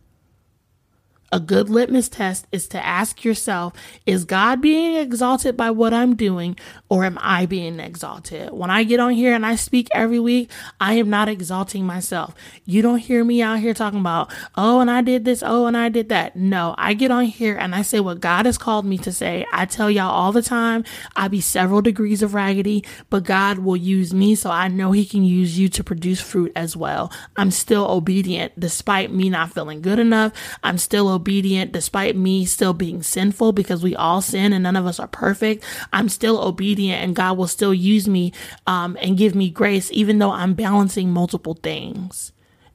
A 1.33 1.39
good 1.39 1.69
litmus 1.69 2.09
test 2.09 2.45
is 2.51 2.67
to 2.67 2.85
ask 2.85 3.23
yourself, 3.23 3.71
is 4.05 4.25
God 4.25 4.59
being 4.59 4.95
exalted 4.95 5.55
by 5.55 5.71
what 5.71 5.93
I'm 5.93 6.13
doing 6.13 6.57
or 6.89 7.05
am 7.05 7.17
I 7.21 7.45
being 7.45 7.79
exalted? 7.79 8.51
When 8.51 8.69
I 8.69 8.83
get 8.83 8.99
on 8.99 9.13
here 9.13 9.33
and 9.33 9.45
I 9.45 9.55
speak 9.55 9.87
every 9.93 10.19
week, 10.19 10.51
I 10.81 10.95
am 10.95 11.09
not 11.09 11.29
exalting 11.29 11.85
myself. 11.85 12.35
You 12.65 12.81
don't 12.81 12.97
hear 12.97 13.23
me 13.23 13.41
out 13.41 13.59
here 13.59 13.73
talking 13.73 14.01
about, 14.01 14.29
oh, 14.55 14.81
and 14.81 14.91
I 14.91 15.01
did 15.01 15.23
this, 15.23 15.41
oh, 15.41 15.67
and 15.67 15.77
I 15.77 15.87
did 15.87 16.09
that. 16.09 16.35
No, 16.35 16.75
I 16.77 16.93
get 16.93 17.11
on 17.11 17.23
here 17.23 17.55
and 17.55 17.73
I 17.73 17.81
say 17.81 18.01
what 18.01 18.19
God 18.19 18.45
has 18.45 18.57
called 18.57 18.83
me 18.83 18.97
to 18.97 19.13
say. 19.13 19.45
I 19.53 19.65
tell 19.65 19.89
y'all 19.89 20.11
all 20.11 20.33
the 20.33 20.41
time, 20.41 20.83
I 21.15 21.29
be 21.29 21.39
several 21.39 21.81
degrees 21.81 22.21
of 22.21 22.33
raggedy, 22.33 22.83
but 23.09 23.23
God 23.23 23.59
will 23.59 23.77
use 23.77 24.13
me 24.13 24.35
so 24.35 24.51
I 24.51 24.67
know 24.67 24.91
He 24.91 25.05
can 25.05 25.23
use 25.23 25.57
you 25.57 25.69
to 25.69 25.81
produce 25.81 26.19
fruit 26.19 26.51
as 26.57 26.75
well. 26.75 27.09
I'm 27.37 27.51
still 27.51 27.89
obedient 27.89 28.59
despite 28.59 29.13
me 29.13 29.29
not 29.29 29.53
feeling 29.53 29.81
good 29.81 29.97
enough. 29.97 30.33
I'm 30.61 30.77
still 30.77 31.07
obedient 31.07 31.20
obedient 31.21 31.71
despite 31.71 32.15
me 32.15 32.45
still 32.45 32.73
being 32.73 33.03
sinful 33.03 33.51
because 33.51 33.83
we 33.83 33.95
all 33.95 34.21
sin 34.21 34.53
and 34.53 34.63
none 34.63 34.75
of 34.75 34.87
us 34.87 34.99
are 34.99 35.07
perfect. 35.07 35.63
I'm 35.93 36.09
still 36.09 36.41
obedient 36.41 37.03
and 37.03 37.15
God 37.15 37.37
will 37.37 37.47
still 37.47 37.73
use 37.73 38.07
me 38.07 38.33
um, 38.65 38.97
and 39.01 39.17
give 39.17 39.35
me 39.35 39.51
grace 39.51 39.91
even 39.91 40.17
though 40.17 40.31
I'm 40.31 40.55
balancing 40.55 41.11
multiple 41.11 41.53
things. 41.53 42.31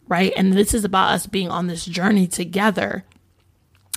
Right. 0.09 0.33
And 0.37 0.53
this 0.53 0.73
is 0.73 0.85
about 0.85 1.11
us 1.11 1.27
being 1.27 1.51
on 1.51 1.67
this 1.67 1.85
journey 1.85 2.29
together. 2.29 3.05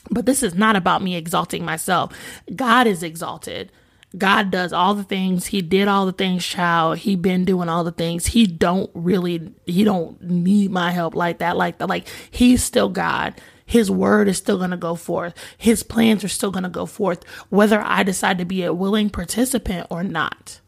But 0.09 0.25
this 0.25 0.41
is 0.41 0.55
not 0.55 0.75
about 0.75 1.03
me 1.03 1.15
exalting 1.15 1.63
myself. 1.63 2.11
God 2.55 2.87
is 2.87 3.03
exalted. 3.03 3.71
God 4.17 4.49
does 4.49 4.73
all 4.73 4.95
the 4.95 5.03
things. 5.03 5.45
He 5.45 5.61
did 5.61 5.87
all 5.87 6.07
the 6.07 6.11
things, 6.11 6.43
child. 6.43 6.97
He 6.97 7.15
been 7.15 7.45
doing 7.45 7.69
all 7.69 7.83
the 7.83 7.91
things. 7.91 8.25
He 8.25 8.47
don't 8.47 8.89
really, 8.95 9.51
he 9.67 9.83
don't 9.83 10.19
need 10.23 10.71
my 10.71 10.91
help 10.91 11.13
like 11.13 11.39
that, 11.39 11.57
like 11.57 11.77
that. 11.77 11.89
Like 11.89 12.07
he's 12.31 12.63
still 12.63 12.89
God. 12.89 13.39
His 13.69 13.91
word 13.91 14.27
is 14.27 14.39
still 14.39 14.57
going 14.57 14.71
to 14.71 14.77
go 14.77 14.95
forth. 14.95 15.35
His 15.55 15.83
plans 15.83 16.23
are 16.23 16.27
still 16.27 16.49
going 16.49 16.63
to 16.63 16.69
go 16.69 16.87
forth, 16.87 17.23
whether 17.49 17.79
I 17.79 18.01
decide 18.01 18.39
to 18.39 18.45
be 18.45 18.63
a 18.63 18.73
willing 18.73 19.11
participant 19.11 19.85
or 19.91 20.03
not. 20.03 20.59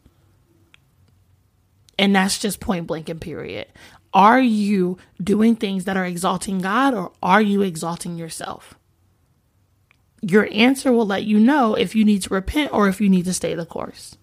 And 1.97 2.15
that's 2.15 2.37
just 2.37 2.59
point 2.59 2.85
blank 2.85 3.09
and 3.09 3.19
period. 3.19 3.69
Are 4.13 4.39
you 4.39 4.99
doing 5.19 5.55
things 5.55 5.85
that 5.85 5.97
are 5.97 6.05
exalting 6.05 6.59
God 6.59 6.93
or 6.93 7.11
are 7.23 7.41
you 7.41 7.63
exalting 7.63 8.17
yourself? 8.17 8.75
Your 10.21 10.47
answer 10.51 10.91
will 10.91 11.07
let 11.07 11.23
you 11.23 11.39
know 11.39 11.73
if 11.73 11.95
you 11.95 12.05
need 12.05 12.21
to 12.21 12.33
repent 12.35 12.71
or 12.71 12.87
if 12.87 13.01
you 13.01 13.09
need 13.09 13.25
to 13.25 13.33
stay 13.33 13.55
the 13.55 13.65
course. 13.65 14.15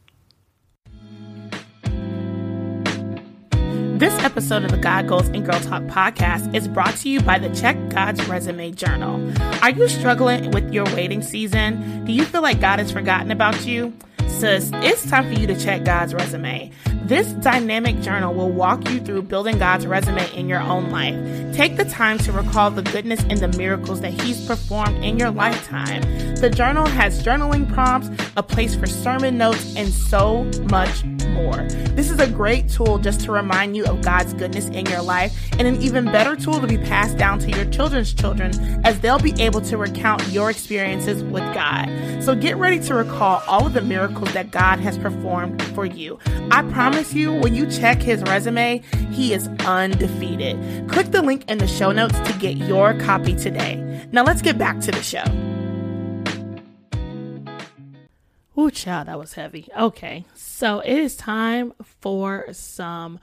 This 3.99 4.15
episode 4.23 4.63
of 4.63 4.71
the 4.71 4.77
God 4.77 5.09
Goals 5.09 5.27
and 5.27 5.45
Girl 5.45 5.59
Talk 5.59 5.83
podcast 5.83 6.55
is 6.55 6.69
brought 6.69 6.95
to 6.99 7.09
you 7.09 7.21
by 7.21 7.41
the 7.41 7.53
Check 7.53 7.77
God's 7.89 8.25
Resume 8.29 8.71
Journal. 8.71 9.21
Are 9.61 9.71
you 9.71 9.89
struggling 9.89 10.53
with 10.53 10.73
your 10.73 10.85
waiting 10.95 11.21
season? 11.21 12.05
Do 12.05 12.13
you 12.13 12.25
feel 12.25 12.41
like 12.41 12.61
God 12.61 12.79
has 12.79 12.93
forgotten 12.93 13.33
about 13.33 13.67
you? 13.67 13.93
Sis, 14.29 14.71
it's 14.75 15.09
time 15.09 15.33
for 15.33 15.41
you 15.41 15.47
to 15.47 15.59
check 15.59 15.85
God's 15.85 16.15
resume. 16.15 16.71
This 17.03 17.33
dynamic 17.33 18.01
journal 18.01 18.35
will 18.35 18.53
walk 18.53 18.89
you 18.91 19.01
through 19.01 19.23
building 19.23 19.59
God's 19.59 19.87
resume 19.87 20.31
in 20.35 20.49
your 20.49 20.61
own 20.61 20.91
life. 20.91 21.17
Take 21.57 21.77
the 21.77 21.87
time 21.87 22.19
to 22.19 22.33
recall 22.33 22.71
the 22.71 22.83
goodness 22.83 23.21
and 23.31 23.39
the 23.39 23.49
miracles 23.57 24.03
that 24.03 24.13
He's 24.21 24.47
performed 24.47 25.03
in 25.03 25.19
your 25.19 25.31
lifetime. 25.31 26.03
The 26.37 26.51
journal 26.51 26.87
has 26.87 27.25
journaling 27.25 27.73
prompts, 27.73 28.11
a 28.37 28.43
place 28.43 28.77
for 28.77 28.87
sermon 28.87 29.39
notes, 29.39 29.75
and 29.75 29.89
so 29.89 30.45
much 30.71 31.03
more. 31.31 31.67
This 31.97 32.11
is 32.11 32.21
a 32.21 32.29
great 32.29 32.69
tool 32.69 32.99
just 32.99 33.23
to 33.23 33.33
remind 33.33 33.77
you 33.77 33.87
of 33.87 34.03
God's 34.03 34.35
goodness 34.35 34.67
in 34.67 34.87
your 34.87 35.03
life, 35.03 35.51
and 35.53 35.67
an 35.67 35.81
even 35.81 36.05
better 36.05 36.37
tool 36.37 36.61
to 36.61 36.67
be 36.67 36.79
passed 36.79 37.17
down 37.17 37.39
to 37.41 37.51
your 37.51 37.65
children's 37.71 38.13
children 38.13 38.53
as 38.85 39.01
they'll 39.01 39.19
be 39.19 39.41
able 39.43 39.63
to 39.63 39.79
recount 39.79 40.27
your 40.29 40.51
experiences 40.51 41.25
with 41.25 41.43
God. 41.55 41.89
So 42.23 42.35
get 42.35 42.57
ready 42.59 42.79
to 42.81 42.95
recall 42.95 43.43
all 43.49 43.67
of 43.67 43.73
the 43.73 43.81
miracles 43.81 44.18
that 44.27 44.51
God 44.51 44.79
has 44.81 44.99
performed 44.99 45.63
for 45.75 45.85
you. 45.85 46.19
I 46.51 46.63
promise 46.71 47.15
you, 47.15 47.33
when 47.33 47.55
you 47.55 47.67
check 47.71 48.03
his 48.03 48.23
resume, 48.23 48.83
he 49.11 49.33
is 49.33 49.49
undefeated. 49.67 50.89
Click 50.89 51.11
the 51.11 51.23
link 51.23 51.49
in 51.51 51.59
the 51.59 51.67
show 51.67 51.93
notes 51.93 52.19
to 52.21 52.33
get 52.39 52.57
your 52.57 52.95
copy 53.01 53.35
today. 53.35 54.07
Now 54.13 54.25
let's 54.25 54.43
get 54.43 54.59
back 54.59 54.81
to 54.81 54.91
the 54.91 55.03
show. 55.03 55.25
Ooh, 58.59 58.71
child, 58.73 59.07
that 59.07 59.19
was 59.19 59.35
heavy. 59.35 59.69
Okay, 59.79 60.25
so 60.35 60.81
it 60.81 60.99
is 60.99 61.15
time 61.15 61.73
for 62.01 62.47
some 62.53 63.21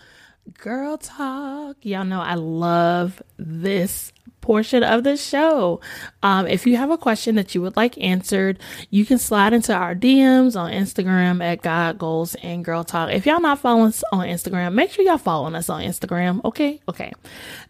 girl 0.58 0.98
talk. 0.98 1.78
Y'all 1.82 2.06
know 2.06 2.22
I 2.22 2.36
love 2.36 3.22
this 3.38 4.14
portion 4.46 4.84
of 4.84 5.04
the 5.04 5.18
show. 5.18 5.82
Um, 6.22 6.46
if 6.46 6.68
you 6.68 6.78
have 6.78 6.92
a 6.92 7.00
question 7.00 7.34
that 7.34 7.56
you 7.56 7.64
would 7.64 7.76
like 7.76 7.98
answered, 7.98 8.60
you 8.92 9.04
can 9.04 9.18
slide 9.18 9.54
into 9.54 9.74
our 9.74 9.96
DMs 9.96 10.56
on 10.56 10.72
Instagram 10.72 11.44
at 11.44 11.64
God 11.64 11.98
Goals 11.98 12.36
and 12.36 12.64
Girl 12.64 12.84
Talk. 12.84 13.10
If 13.10 13.26
y'all 13.26 13.42
not 13.42 13.58
following 13.58 13.88
us 13.88 14.04
on 14.12 14.28
Instagram, 14.28 14.74
make 14.74 14.92
sure 14.92 15.04
y'all 15.04 15.18
following 15.18 15.56
us 15.56 15.68
on 15.68 15.82
Instagram. 15.82 16.46
Okay, 16.46 16.80
okay. 16.88 17.12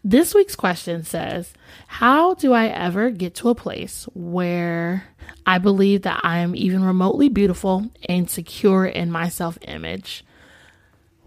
This 0.04 0.34
week's 0.34 0.54
question 0.54 1.02
says, 1.02 1.54
"How 1.86 2.34
do 2.34 2.52
I 2.52 2.66
ever 2.66 3.10
get 3.10 3.34
to 3.36 3.48
a 3.48 3.54
place 3.54 4.06
where?" 4.12 5.04
I 5.44 5.58
believe 5.58 6.02
that 6.02 6.20
I 6.22 6.38
am 6.38 6.54
even 6.54 6.84
remotely 6.84 7.28
beautiful 7.28 7.90
and 8.08 8.30
secure 8.30 8.84
in 8.84 9.10
my 9.10 9.28
self 9.28 9.58
image. 9.62 10.24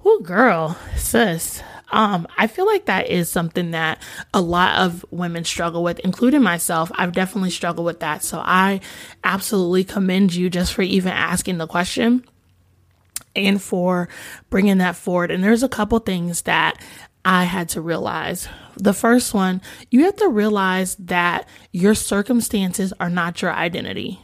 Oh, 0.06 0.20
girl, 0.22 0.78
sis. 0.96 1.62
Um, 1.91 2.28
I 2.38 2.47
feel 2.47 2.65
like 2.65 2.86
that 2.86 3.08
is 3.08 3.32
something 3.32 3.71
that 3.71 4.02
a 4.34 4.41
lot 4.41 4.80
of 4.80 5.06
women 5.12 5.43
struggle 5.43 5.84
with, 5.84 5.99
including 5.99 6.43
myself. 6.43 6.91
I've 6.95 7.13
definitely 7.13 7.49
struggled 7.49 7.86
with 7.86 8.02
that. 8.02 8.23
So 8.23 8.39
I 8.43 8.82
absolutely 9.23 9.84
commend 9.84 10.34
you 10.34 10.49
just 10.49 10.73
for 10.73 10.84
even 10.84 11.12
asking 11.12 11.58
the 11.58 11.67
question 11.67 12.23
and 13.36 13.62
for 13.62 14.10
bringing 14.49 14.80
that 14.80 14.95
forward. 14.95 15.32
And 15.32 15.43
there's 15.43 15.63
a 15.63 15.69
couple 15.69 15.99
things 15.99 16.43
that 16.43 16.82
I 17.25 17.43
had 17.43 17.69
to 17.69 17.82
realize. 17.82 18.47
The 18.78 18.93
first 18.93 19.34
one, 19.34 19.62
you 19.91 20.06
have 20.06 20.15
to 20.17 20.30
realize 20.30 20.95
that 20.95 21.47
your 21.71 21.95
circumstances 21.95 22.93
are 22.99 23.10
not 23.10 23.41
your 23.41 23.52
identity, 23.52 24.21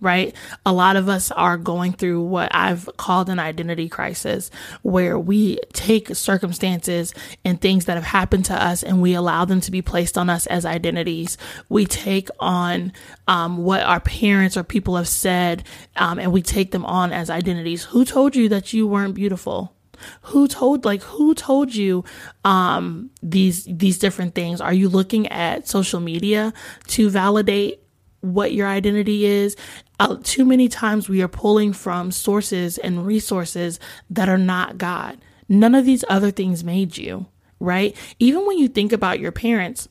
right? 0.00 0.34
A 0.64 0.72
lot 0.72 0.96
of 0.96 1.08
us 1.08 1.30
are 1.30 1.56
going 1.56 1.92
through 1.92 2.22
what 2.22 2.54
I've 2.54 2.88
called 2.96 3.28
an 3.28 3.38
identity 3.38 3.88
crisis, 3.88 4.50
where 4.82 5.18
we 5.18 5.58
take 5.72 6.14
circumstances 6.14 7.14
and 7.44 7.60
things 7.60 7.86
that 7.86 7.94
have 7.94 8.04
happened 8.04 8.44
to 8.46 8.62
us 8.62 8.82
and 8.82 9.00
we 9.00 9.14
allow 9.14 9.44
them 9.44 9.60
to 9.62 9.70
be 9.70 9.82
placed 9.82 10.18
on 10.18 10.28
us 10.28 10.46
as 10.46 10.66
identities. 10.66 11.38
We 11.68 11.86
take 11.86 12.28
on 12.38 12.92
um, 13.26 13.58
what 13.58 13.82
our 13.82 14.00
parents 14.00 14.56
or 14.56 14.64
people 14.64 14.96
have 14.96 15.08
said 15.08 15.64
um, 15.96 16.18
and 16.18 16.32
we 16.32 16.42
take 16.42 16.70
them 16.72 16.84
on 16.84 17.12
as 17.12 17.30
identities. 17.30 17.84
Who 17.84 18.04
told 18.04 18.36
you 18.36 18.48
that 18.50 18.72
you 18.72 18.86
weren't 18.86 19.14
beautiful? 19.14 19.72
who 20.20 20.46
told 20.46 20.84
like 20.84 21.02
who 21.02 21.34
told 21.34 21.74
you 21.74 22.04
um 22.44 23.10
these 23.22 23.64
these 23.64 23.98
different 23.98 24.34
things 24.34 24.60
are 24.60 24.74
you 24.74 24.90
looking 24.90 25.26
at 25.28 25.66
social 25.66 26.00
media 26.00 26.52
to 26.86 27.08
validate 27.08 27.80
what 28.34 28.52
your 28.52 28.66
identity 28.66 29.24
is. 29.24 29.56
Uh, 29.98 30.16
too 30.22 30.44
many 30.44 30.68
times 30.68 31.08
we 31.08 31.22
are 31.22 31.28
pulling 31.28 31.72
from 31.72 32.10
sources 32.10 32.78
and 32.78 33.06
resources 33.06 33.80
that 34.10 34.28
are 34.28 34.38
not 34.38 34.78
god. 34.78 35.18
None 35.48 35.74
of 35.74 35.84
these 35.84 36.04
other 36.08 36.30
things 36.30 36.64
made 36.64 36.96
you 36.96 37.26
right? 37.60 37.96
Even 38.18 38.46
when 38.46 38.58
you 38.58 38.68
think 38.68 38.92
about 38.92 39.20
your 39.20 39.32
parents 39.32 39.88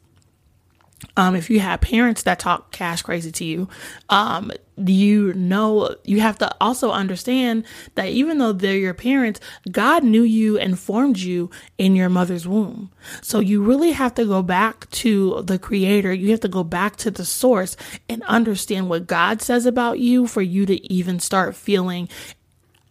um, 1.17 1.35
if 1.35 1.49
you 1.49 1.59
have 1.59 1.81
parents 1.81 2.23
that 2.23 2.39
talk 2.39 2.71
cash 2.71 3.01
crazy 3.01 3.31
to 3.31 3.45
you, 3.45 3.67
um, 4.09 4.51
you 4.77 5.33
know, 5.33 5.95
you 6.03 6.19
have 6.21 6.37
to 6.39 6.55
also 6.59 6.91
understand 6.91 7.65
that 7.95 8.09
even 8.09 8.37
though 8.37 8.51
they're 8.51 8.77
your 8.77 8.93
parents, 8.93 9.39
God 9.71 10.03
knew 10.03 10.23
you 10.23 10.57
and 10.57 10.79
formed 10.79 11.17
you 11.17 11.49
in 11.77 11.95
your 11.95 12.09
mother's 12.09 12.47
womb. 12.47 12.91
So 13.21 13.39
you 13.39 13.63
really 13.63 13.91
have 13.91 14.15
to 14.15 14.25
go 14.25 14.41
back 14.41 14.89
to 14.91 15.41
the 15.43 15.59
creator. 15.59 16.13
You 16.13 16.31
have 16.31 16.41
to 16.41 16.47
go 16.47 16.63
back 16.63 16.95
to 16.97 17.11
the 17.11 17.25
source 17.25 17.77
and 18.09 18.23
understand 18.23 18.89
what 18.89 19.07
God 19.07 19.41
says 19.41 19.65
about 19.65 19.99
you 19.99 20.27
for 20.27 20.41
you 20.41 20.65
to 20.65 20.93
even 20.93 21.19
start 21.19 21.55
feeling 21.55 22.09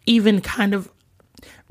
even 0.07 0.41
kind 0.41 0.75
of 0.75 0.91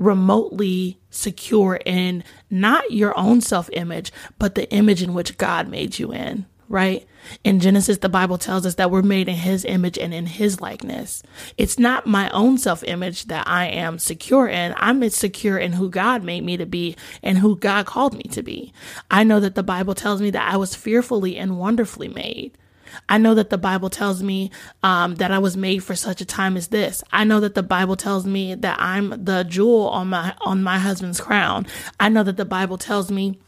remotely 0.04 0.98
secure 1.10 1.80
in 1.84 2.24
not 2.50 2.90
your 2.90 3.16
own 3.18 3.40
self 3.40 3.70
image, 3.72 4.12
but 4.38 4.54
the 4.54 4.70
image 4.70 5.02
in 5.02 5.14
which 5.14 5.38
God 5.38 5.68
made 5.68 5.98
you 5.98 6.12
in, 6.12 6.46
right? 6.68 7.06
In 7.42 7.60
Genesis, 7.60 7.98
the 7.98 8.08
Bible 8.08 8.38
tells 8.38 8.66
us 8.66 8.74
that 8.74 8.90
we're 8.90 9.02
made 9.02 9.28
in 9.28 9.36
his 9.36 9.64
image 9.64 9.98
and 9.98 10.12
in 10.12 10.26
his 10.26 10.60
likeness. 10.60 11.22
It's 11.56 11.78
not 11.78 12.06
my 12.06 12.28
own 12.30 12.58
self 12.58 12.84
image 12.84 13.26
that 13.26 13.48
I 13.48 13.66
am 13.66 13.98
secure 13.98 14.46
in. 14.48 14.74
I'm 14.76 15.08
secure 15.10 15.58
in 15.58 15.72
who 15.72 15.88
God 15.88 16.22
made 16.22 16.44
me 16.44 16.56
to 16.56 16.66
be 16.66 16.96
and 17.22 17.38
who 17.38 17.56
God 17.56 17.86
called 17.86 18.14
me 18.14 18.24
to 18.24 18.42
be. 18.42 18.72
I 19.10 19.24
know 19.24 19.40
that 19.40 19.54
the 19.54 19.62
Bible 19.62 19.94
tells 19.94 20.20
me 20.20 20.30
that 20.30 20.52
I 20.52 20.56
was 20.56 20.74
fearfully 20.74 21.36
and 21.36 21.58
wonderfully 21.58 22.08
made. 22.08 22.58
I 23.08 23.18
know 23.18 23.34
that 23.34 23.50
the 23.50 23.58
Bible 23.58 23.90
tells 23.90 24.22
me 24.22 24.50
um, 24.82 25.16
that 25.16 25.30
I 25.30 25.38
was 25.38 25.56
made 25.56 25.82
for 25.82 25.94
such 25.94 26.20
a 26.20 26.24
time 26.24 26.56
as 26.56 26.68
this. 26.68 27.02
I 27.12 27.24
know 27.24 27.40
that 27.40 27.54
the 27.54 27.62
Bible 27.62 27.96
tells 27.96 28.26
me 28.26 28.54
that 28.54 28.80
I'm 28.80 29.24
the 29.24 29.44
jewel 29.44 29.88
on 29.88 30.08
my 30.08 30.34
on 30.42 30.62
my 30.62 30.78
husband's 30.78 31.20
crown. 31.20 31.66
I 32.00 32.08
know 32.08 32.22
that 32.22 32.36
the 32.36 32.44
Bible 32.44 32.78
tells 32.78 33.10
me 33.10 33.38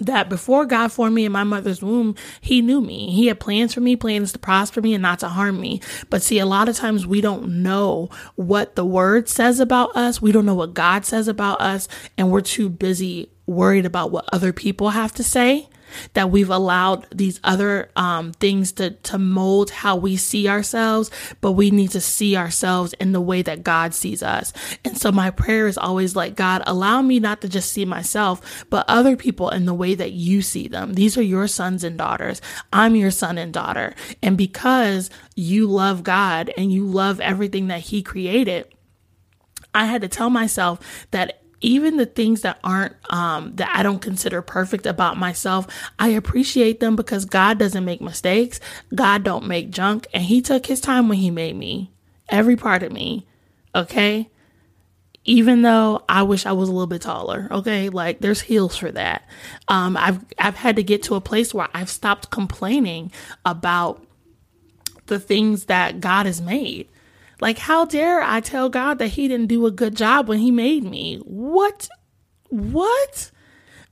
that 0.00 0.28
before 0.28 0.64
God 0.64 0.92
formed 0.92 1.14
me 1.14 1.24
in 1.24 1.32
my 1.32 1.44
mother's 1.44 1.82
womb, 1.82 2.14
He 2.40 2.60
knew 2.60 2.80
me. 2.80 3.10
He 3.10 3.26
had 3.26 3.40
plans 3.40 3.74
for 3.74 3.80
me, 3.80 3.96
plans 3.96 4.32
to 4.32 4.38
prosper 4.38 4.80
me 4.80 4.94
and 4.94 5.02
not 5.02 5.20
to 5.20 5.28
harm 5.28 5.60
me. 5.60 5.80
But 6.10 6.22
see, 6.22 6.38
a 6.38 6.46
lot 6.46 6.68
of 6.68 6.76
times 6.76 7.06
we 7.06 7.20
don't 7.20 7.62
know 7.62 8.10
what 8.36 8.76
the 8.76 8.84
word 8.84 9.28
says 9.28 9.60
about 9.60 9.96
us. 9.96 10.22
We 10.22 10.32
don't 10.32 10.46
know 10.46 10.54
what 10.54 10.74
God 10.74 11.04
says 11.04 11.28
about 11.28 11.60
us. 11.60 11.88
And 12.16 12.30
we're 12.30 12.40
too 12.40 12.68
busy 12.68 13.30
worried 13.46 13.86
about 13.86 14.10
what 14.10 14.28
other 14.32 14.52
people 14.52 14.90
have 14.90 15.12
to 15.14 15.24
say 15.24 15.68
that 16.14 16.30
we've 16.30 16.50
allowed 16.50 17.06
these 17.10 17.40
other 17.44 17.90
um, 17.96 18.32
things 18.32 18.72
to, 18.72 18.90
to 18.90 19.18
mold 19.18 19.70
how 19.70 19.96
we 19.96 20.16
see 20.16 20.48
ourselves, 20.48 21.10
but 21.40 21.52
we 21.52 21.70
need 21.70 21.90
to 21.90 22.00
see 22.00 22.36
ourselves 22.36 22.92
in 22.94 23.12
the 23.12 23.20
way 23.20 23.42
that 23.42 23.64
God 23.64 23.94
sees 23.94 24.22
us. 24.22 24.52
And 24.84 24.96
so 24.98 25.12
my 25.12 25.30
prayer 25.30 25.66
is 25.66 25.78
always 25.78 26.16
like, 26.16 26.34
God, 26.34 26.62
allow 26.66 27.02
me 27.02 27.20
not 27.20 27.40
to 27.42 27.48
just 27.48 27.72
see 27.72 27.84
myself, 27.84 28.64
but 28.70 28.84
other 28.88 29.16
people 29.16 29.50
in 29.50 29.66
the 29.66 29.74
way 29.74 29.94
that 29.94 30.12
you 30.12 30.42
see 30.42 30.68
them. 30.68 30.94
These 30.94 31.16
are 31.16 31.22
your 31.22 31.46
sons 31.46 31.84
and 31.84 31.98
daughters. 31.98 32.40
I'm 32.72 32.96
your 32.96 33.10
son 33.10 33.38
and 33.38 33.52
daughter. 33.52 33.94
And 34.22 34.36
because 34.36 35.10
you 35.34 35.66
love 35.66 36.02
God 36.02 36.52
and 36.56 36.72
you 36.72 36.86
love 36.86 37.20
everything 37.20 37.68
that 37.68 37.80
He 37.80 38.02
created, 38.02 38.66
I 39.74 39.86
had 39.86 40.02
to 40.02 40.08
tell 40.08 40.30
myself 40.30 41.06
that 41.10 41.42
even 41.60 41.96
the 41.96 42.06
things 42.06 42.42
that 42.42 42.58
aren't 42.62 42.94
um 43.12 43.54
that 43.56 43.70
I 43.74 43.82
don't 43.82 44.00
consider 44.00 44.42
perfect 44.42 44.86
about 44.86 45.16
myself, 45.16 45.66
I 45.98 46.08
appreciate 46.08 46.80
them 46.80 46.96
because 46.96 47.24
God 47.24 47.58
doesn't 47.58 47.84
make 47.84 48.00
mistakes. 48.00 48.60
God 48.94 49.24
don't 49.24 49.46
make 49.46 49.70
junk 49.70 50.06
and 50.12 50.22
he 50.22 50.40
took 50.40 50.66
his 50.66 50.80
time 50.80 51.08
when 51.08 51.18
he 51.18 51.30
made 51.30 51.56
me. 51.56 51.90
Every 52.28 52.56
part 52.56 52.82
of 52.82 52.92
me. 52.92 53.26
Okay? 53.74 54.30
Even 55.24 55.62
though 55.62 56.04
I 56.08 56.22
wish 56.22 56.46
I 56.46 56.52
was 56.52 56.68
a 56.68 56.72
little 56.72 56.86
bit 56.86 57.02
taller, 57.02 57.48
okay? 57.50 57.88
Like 57.90 58.20
there's 58.20 58.40
heels 58.40 58.76
for 58.76 58.90
that. 58.92 59.28
Um 59.66 59.96
I've 59.96 60.24
I've 60.38 60.56
had 60.56 60.76
to 60.76 60.82
get 60.82 61.02
to 61.04 61.16
a 61.16 61.20
place 61.20 61.52
where 61.52 61.68
I've 61.74 61.90
stopped 61.90 62.30
complaining 62.30 63.12
about 63.44 64.04
the 65.06 65.18
things 65.18 65.64
that 65.64 66.00
God 66.00 66.26
has 66.26 66.40
made. 66.40 66.88
Like, 67.40 67.58
how 67.58 67.84
dare 67.84 68.22
I 68.22 68.40
tell 68.40 68.68
God 68.68 68.98
that 68.98 69.08
He 69.08 69.28
didn't 69.28 69.46
do 69.46 69.66
a 69.66 69.70
good 69.70 69.96
job 69.96 70.28
when 70.28 70.38
He 70.38 70.50
made 70.50 70.84
me? 70.84 71.18
What? 71.18 71.88
What? 72.48 73.30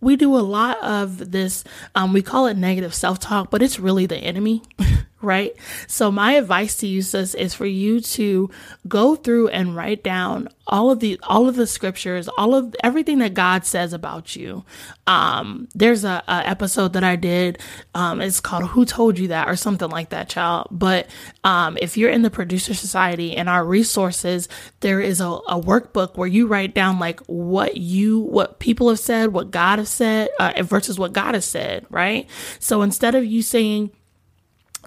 We 0.00 0.16
do 0.16 0.36
a 0.36 0.40
lot 0.40 0.78
of 0.82 1.32
this, 1.32 1.64
um, 1.94 2.12
we 2.12 2.22
call 2.22 2.46
it 2.46 2.56
negative 2.56 2.94
self 2.94 3.18
talk, 3.18 3.50
but 3.50 3.62
it's 3.62 3.78
really 3.78 4.06
the 4.06 4.16
enemy. 4.16 4.62
right? 5.26 5.54
So 5.88 6.10
my 6.10 6.34
advice 6.34 6.76
to 6.76 6.86
you 6.86 7.02
sis 7.02 7.34
is 7.34 7.52
for 7.52 7.66
you 7.66 8.00
to 8.00 8.48
go 8.86 9.16
through 9.16 9.48
and 9.48 9.74
write 9.74 10.04
down 10.04 10.48
all 10.68 10.90
of 10.90 11.00
the 11.00 11.18
all 11.22 11.48
of 11.48 11.56
the 11.56 11.66
scriptures, 11.66 12.28
all 12.28 12.54
of 12.54 12.74
everything 12.82 13.18
that 13.18 13.34
God 13.34 13.64
says 13.64 13.92
about 13.92 14.34
you. 14.34 14.64
Um, 15.06 15.68
there's 15.74 16.04
a, 16.04 16.22
a 16.26 16.48
episode 16.48 16.92
that 16.94 17.04
I 17.04 17.16
did. 17.16 17.58
Um, 17.94 18.20
it's 18.20 18.40
called 18.40 18.64
"Who 18.70 18.84
Told 18.84 19.18
You 19.18 19.28
That" 19.28 19.48
or 19.48 19.56
something 19.56 19.88
like 19.90 20.10
that, 20.10 20.28
child. 20.28 20.68
But 20.70 21.08
um, 21.44 21.76
if 21.80 21.96
you're 21.96 22.10
in 22.10 22.22
the 22.22 22.30
producer 22.30 22.74
society 22.74 23.36
and 23.36 23.48
our 23.48 23.64
resources, 23.64 24.48
there 24.80 25.00
is 25.00 25.20
a, 25.20 25.26
a 25.28 25.60
workbook 25.60 26.16
where 26.16 26.28
you 26.28 26.46
write 26.46 26.74
down 26.74 26.98
like 26.98 27.20
what 27.26 27.76
you 27.76 28.20
what 28.20 28.58
people 28.58 28.88
have 28.88 29.00
said, 29.00 29.32
what 29.32 29.50
God 29.50 29.78
has 29.78 29.88
said, 29.88 30.30
uh, 30.38 30.62
versus 30.62 30.98
what 30.98 31.12
God 31.12 31.34
has 31.34 31.44
said, 31.44 31.86
right? 31.90 32.28
So 32.58 32.82
instead 32.82 33.14
of 33.14 33.24
you 33.24 33.42
saying 33.42 33.90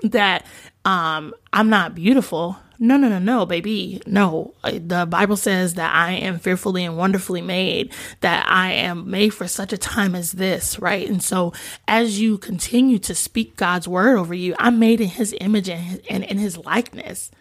that 0.04 0.46
um, 0.86 1.34
I'm 1.54 1.70
not 1.70 1.96
beautiful. 1.96 2.58
No, 2.82 2.96
no, 2.96 3.10
no, 3.10 3.20
no, 3.20 3.46
baby. 3.46 4.02
No. 4.06 4.54
The 4.64 5.06
Bible 5.06 5.36
says 5.36 5.74
that 5.74 5.94
I 5.94 6.14
am 6.14 6.40
fearfully 6.40 6.86
and 6.86 6.96
wonderfully 6.96 7.42
made, 7.42 7.94
that 8.22 8.48
I 8.48 8.72
am 8.72 9.10
made 9.10 9.34
for 9.34 9.50
such 9.50 9.74
a 9.74 9.78
time 9.78 10.16
as 10.16 10.32
this, 10.32 10.80
right? 10.80 11.08
And 11.10 11.22
so 11.22 11.52
as 11.90 12.22
you 12.22 12.38
continue 12.38 12.98
to 13.00 13.14
speak 13.14 13.58
God's 13.58 13.88
word 13.88 14.18
over 14.18 14.34
you, 14.34 14.56
I'm 14.58 14.80
made 14.80 15.02
in 15.02 15.10
his 15.10 15.36
image 15.42 15.68
and, 15.68 16.02
and 16.10 16.24
in 16.24 16.38
his 16.38 16.58
likeness. 16.58 17.32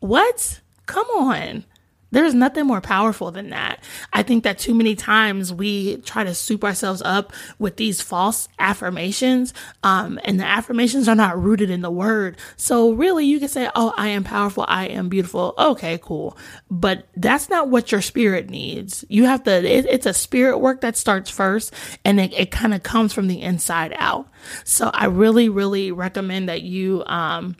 What? 0.00 0.60
Come 0.86 1.06
on. 1.10 1.64
There's 2.12 2.34
nothing 2.34 2.66
more 2.66 2.80
powerful 2.80 3.30
than 3.30 3.50
that. 3.50 3.82
I 4.12 4.22
think 4.22 4.44
that 4.44 4.58
too 4.58 4.74
many 4.74 4.94
times 4.94 5.52
we 5.52 5.96
try 5.96 6.24
to 6.24 6.34
soup 6.34 6.62
ourselves 6.62 7.02
up 7.02 7.32
with 7.58 7.76
these 7.76 8.00
false 8.00 8.48
affirmations, 8.58 9.54
um, 9.82 10.20
and 10.24 10.38
the 10.38 10.44
affirmations 10.44 11.08
are 11.08 11.14
not 11.14 11.42
rooted 11.42 11.70
in 11.70 11.80
the 11.80 11.90
word. 11.90 12.36
So 12.56 12.92
really, 12.92 13.24
you 13.26 13.40
can 13.40 13.48
say, 13.48 13.70
"Oh, 13.74 13.94
I 13.96 14.08
am 14.08 14.24
powerful. 14.24 14.64
I 14.68 14.86
am 14.88 15.08
beautiful." 15.08 15.54
Okay, 15.58 15.98
cool, 16.02 16.36
but 16.70 17.08
that's 17.16 17.48
not 17.48 17.68
what 17.68 17.90
your 17.90 18.02
spirit 18.02 18.50
needs. 18.50 19.04
You 19.08 19.24
have 19.24 19.42
to. 19.44 19.52
It, 19.52 19.86
it's 19.86 20.06
a 20.06 20.12
spirit 20.12 20.58
work 20.58 20.82
that 20.82 20.96
starts 20.96 21.30
first, 21.30 21.72
and 22.04 22.20
it, 22.20 22.34
it 22.34 22.50
kind 22.50 22.74
of 22.74 22.82
comes 22.82 23.12
from 23.14 23.26
the 23.26 23.40
inside 23.40 23.94
out. 23.96 24.28
So 24.64 24.90
I 24.92 25.06
really, 25.06 25.48
really 25.48 25.92
recommend 25.92 26.50
that 26.50 26.62
you. 26.62 27.04
Um, 27.06 27.56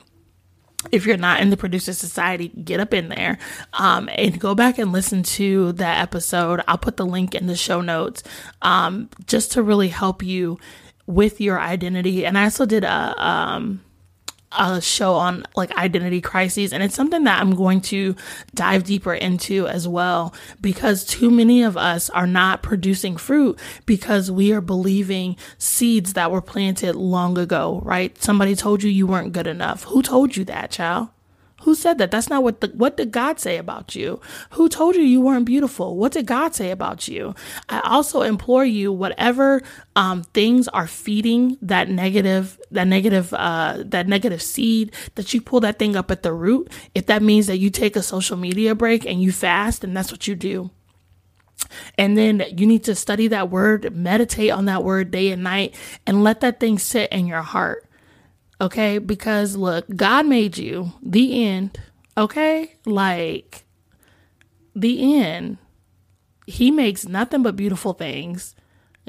if 0.91 1.05
you're 1.05 1.17
not 1.17 1.41
in 1.41 1.49
the 1.49 1.57
producer 1.57 1.93
society, 1.93 2.49
get 2.49 2.79
up 2.79 2.93
in 2.93 3.09
there 3.09 3.37
um, 3.73 4.09
and 4.13 4.39
go 4.39 4.55
back 4.55 4.77
and 4.77 4.91
listen 4.91 5.23
to 5.23 5.71
that 5.73 6.01
episode. 6.01 6.61
I'll 6.67 6.77
put 6.77 6.97
the 6.97 7.05
link 7.05 7.35
in 7.35 7.47
the 7.47 7.55
show 7.55 7.81
notes 7.81 8.23
um, 8.61 9.09
just 9.25 9.53
to 9.53 9.63
really 9.63 9.89
help 9.89 10.23
you 10.23 10.59
with 11.05 11.41
your 11.41 11.59
identity. 11.59 12.25
And 12.25 12.37
I 12.37 12.45
also 12.45 12.65
did 12.65 12.83
a 12.83 13.25
um, 13.25 13.81
a 14.57 14.81
show 14.81 15.15
on 15.15 15.43
like 15.55 15.71
identity 15.77 16.21
crises 16.21 16.73
and 16.73 16.83
it's 16.83 16.95
something 16.95 17.23
that 17.23 17.41
I'm 17.41 17.55
going 17.55 17.81
to 17.81 18.15
dive 18.53 18.83
deeper 18.83 19.13
into 19.13 19.67
as 19.67 19.87
well 19.87 20.33
because 20.61 21.05
too 21.05 21.29
many 21.29 21.63
of 21.63 21.77
us 21.77 22.09
are 22.09 22.27
not 22.27 22.63
producing 22.63 23.17
fruit 23.17 23.59
because 23.85 24.31
we 24.31 24.51
are 24.51 24.61
believing 24.61 25.35
seeds 25.57 26.13
that 26.13 26.31
were 26.31 26.41
planted 26.41 26.95
long 26.95 27.37
ago, 27.37 27.81
right? 27.83 28.21
Somebody 28.21 28.55
told 28.55 28.83
you 28.83 28.89
you 28.89 29.07
weren't 29.07 29.33
good 29.33 29.47
enough. 29.47 29.83
Who 29.85 30.01
told 30.01 30.35
you 30.35 30.43
that, 30.45 30.71
child? 30.71 31.09
Who 31.63 31.75
said 31.75 31.97
that? 31.97 32.11
That's 32.11 32.29
not 32.29 32.43
what 32.43 32.59
the, 32.59 32.67
what 32.69 32.97
did 32.97 33.11
God 33.11 33.39
say 33.39 33.57
about 33.57 33.95
you? 33.95 34.19
Who 34.51 34.67
told 34.67 34.95
you 34.95 35.01
you 35.01 35.21
weren't 35.21 35.45
beautiful? 35.45 35.95
What 35.95 36.11
did 36.11 36.25
God 36.25 36.53
say 36.53 36.71
about 36.71 37.07
you? 37.07 37.35
I 37.69 37.79
also 37.81 38.21
implore 38.21 38.65
you, 38.65 38.91
whatever 38.91 39.61
um, 39.95 40.23
things 40.33 40.67
are 40.67 40.87
feeding 40.87 41.57
that 41.61 41.89
negative, 41.89 42.59
that 42.71 42.87
negative, 42.87 43.33
uh, 43.33 43.81
that 43.85 44.07
negative 44.07 44.41
seed, 44.41 44.93
that 45.15 45.33
you 45.33 45.41
pull 45.41 45.61
that 45.61 45.79
thing 45.79 45.95
up 45.95 46.11
at 46.11 46.23
the 46.23 46.33
root. 46.33 46.69
If 46.93 47.05
that 47.05 47.21
means 47.23 47.47
that 47.47 47.59
you 47.59 47.69
take 47.69 47.95
a 47.95 48.03
social 48.03 48.35
media 48.35 48.75
break 48.75 49.05
and 49.05 49.21
you 49.21 49.31
fast, 49.31 49.83
and 49.83 49.95
that's 49.95 50.11
what 50.11 50.27
you 50.27 50.35
do. 50.35 50.69
And 51.97 52.17
then 52.17 52.43
you 52.57 52.67
need 52.67 52.83
to 52.83 52.95
study 52.95 53.27
that 53.29 53.49
word, 53.49 53.95
meditate 53.95 54.51
on 54.51 54.65
that 54.65 54.83
word 54.83 55.11
day 55.11 55.31
and 55.31 55.43
night, 55.43 55.75
and 56.05 56.23
let 56.23 56.41
that 56.41 56.59
thing 56.59 56.77
sit 56.77 57.11
in 57.11 57.25
your 57.25 57.41
heart. 57.41 57.85
Okay? 58.61 58.97
Because 58.97 59.55
look, 59.55 59.85
God 59.95 60.25
made 60.25 60.57
you. 60.57 60.93
The 61.01 61.45
end. 61.45 61.79
Okay? 62.17 62.75
Like, 62.85 63.65
the 64.75 65.21
end. 65.21 65.57
He 66.45 66.71
makes 66.71 67.07
nothing 67.07 67.43
but 67.43 67.55
beautiful 67.55 67.93
things. 67.93 68.55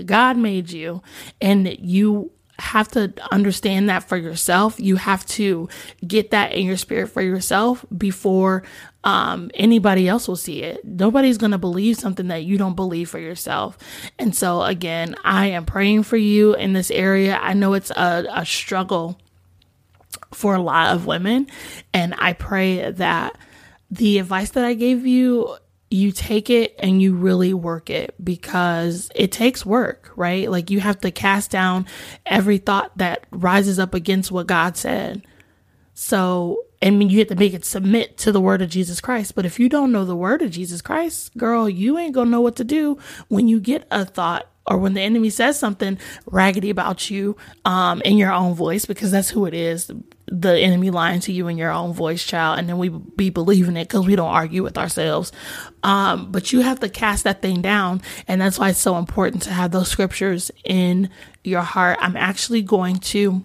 God 0.04 0.36
made 0.36 0.70
you, 0.70 1.02
and 1.40 1.68
you 1.78 2.32
have 2.58 2.88
to 2.88 3.12
understand 3.32 3.88
that 3.88 4.08
for 4.08 4.16
yourself. 4.16 4.78
You 4.78 4.96
have 4.96 5.26
to 5.26 5.68
get 6.06 6.30
that 6.30 6.52
in 6.52 6.66
your 6.66 6.76
spirit 6.76 7.08
for 7.08 7.22
yourself 7.22 7.84
before 7.96 8.62
um, 9.02 9.50
anybody 9.54 10.08
else 10.08 10.28
will 10.28 10.36
see 10.36 10.62
it. 10.62 10.84
Nobody's 10.84 11.38
going 11.38 11.50
to 11.50 11.58
believe 11.58 11.96
something 11.96 12.28
that 12.28 12.44
you 12.44 12.56
don't 12.58 12.76
believe 12.76 13.10
for 13.10 13.18
yourself. 13.18 13.76
And 14.18 14.34
so, 14.34 14.62
again, 14.62 15.16
I 15.24 15.48
am 15.48 15.64
praying 15.64 16.04
for 16.04 16.16
you 16.16 16.54
in 16.54 16.72
this 16.72 16.90
area. 16.90 17.38
I 17.40 17.54
know 17.54 17.74
it's 17.74 17.90
a, 17.90 18.26
a 18.32 18.46
struggle 18.46 19.18
for 20.34 20.54
a 20.54 20.60
lot 20.60 20.94
of 20.94 21.06
women. 21.06 21.46
And 21.92 22.14
I 22.18 22.32
pray 22.32 22.90
that 22.90 23.36
the 23.90 24.18
advice 24.18 24.50
that 24.50 24.64
I 24.64 24.74
gave 24.74 25.06
you 25.06 25.56
you 25.94 26.10
take 26.10 26.50
it 26.50 26.74
and 26.80 27.00
you 27.00 27.14
really 27.14 27.54
work 27.54 27.88
it 27.88 28.14
because 28.22 29.10
it 29.14 29.30
takes 29.30 29.64
work, 29.64 30.10
right? 30.16 30.50
Like 30.50 30.68
you 30.68 30.80
have 30.80 30.98
to 31.00 31.12
cast 31.12 31.52
down 31.52 31.86
every 32.26 32.58
thought 32.58 32.96
that 32.98 33.24
rises 33.30 33.78
up 33.78 33.94
against 33.94 34.32
what 34.32 34.48
God 34.48 34.76
said. 34.76 35.24
So, 35.94 36.64
mean, 36.82 37.10
you 37.10 37.20
have 37.20 37.28
to 37.28 37.36
make 37.36 37.54
it 37.54 37.64
submit 37.64 38.18
to 38.18 38.32
the 38.32 38.40
word 38.40 38.60
of 38.60 38.70
Jesus 38.70 39.00
Christ. 39.00 39.36
But 39.36 39.46
if 39.46 39.60
you 39.60 39.68
don't 39.68 39.92
know 39.92 40.04
the 40.04 40.16
word 40.16 40.42
of 40.42 40.50
Jesus 40.50 40.82
Christ, 40.82 41.36
girl, 41.36 41.68
you 41.68 41.96
ain't 41.96 42.14
gonna 42.14 42.30
know 42.30 42.40
what 42.40 42.56
to 42.56 42.64
do 42.64 42.98
when 43.28 43.46
you 43.46 43.60
get 43.60 43.86
a 43.92 44.04
thought 44.04 44.48
or 44.66 44.78
when 44.78 44.94
the 44.94 45.00
enemy 45.00 45.30
says 45.30 45.58
something 45.58 45.98
raggedy 46.26 46.70
about 46.70 47.08
you 47.08 47.36
um, 47.64 48.02
in 48.02 48.16
your 48.16 48.32
own 48.32 48.54
voice, 48.54 48.84
because 48.84 49.12
that's 49.12 49.30
who 49.30 49.46
it 49.46 49.54
is 49.54 49.92
the 50.26 50.58
enemy 50.58 50.90
lying 50.90 51.20
to 51.20 51.32
you 51.32 51.48
in 51.48 51.58
your 51.58 51.70
own 51.70 51.92
voice, 51.92 52.24
child, 52.24 52.58
and 52.58 52.68
then 52.68 52.78
we 52.78 52.88
be 52.88 53.30
believing 53.30 53.76
it 53.76 53.88
because 53.88 54.06
we 54.06 54.16
don't 54.16 54.30
argue 54.30 54.62
with 54.62 54.78
ourselves. 54.78 55.32
Um, 55.82 56.32
but 56.32 56.52
you 56.52 56.60
have 56.60 56.80
to 56.80 56.88
cast 56.88 57.24
that 57.24 57.42
thing 57.42 57.60
down, 57.60 58.00
and 58.26 58.40
that's 58.40 58.58
why 58.58 58.70
it's 58.70 58.78
so 58.78 58.96
important 58.96 59.42
to 59.42 59.50
have 59.50 59.70
those 59.70 59.88
scriptures 59.88 60.50
in 60.64 61.10
your 61.42 61.62
heart. 61.62 61.98
I'm 62.00 62.16
actually 62.16 62.62
going 62.62 62.98
to 62.98 63.44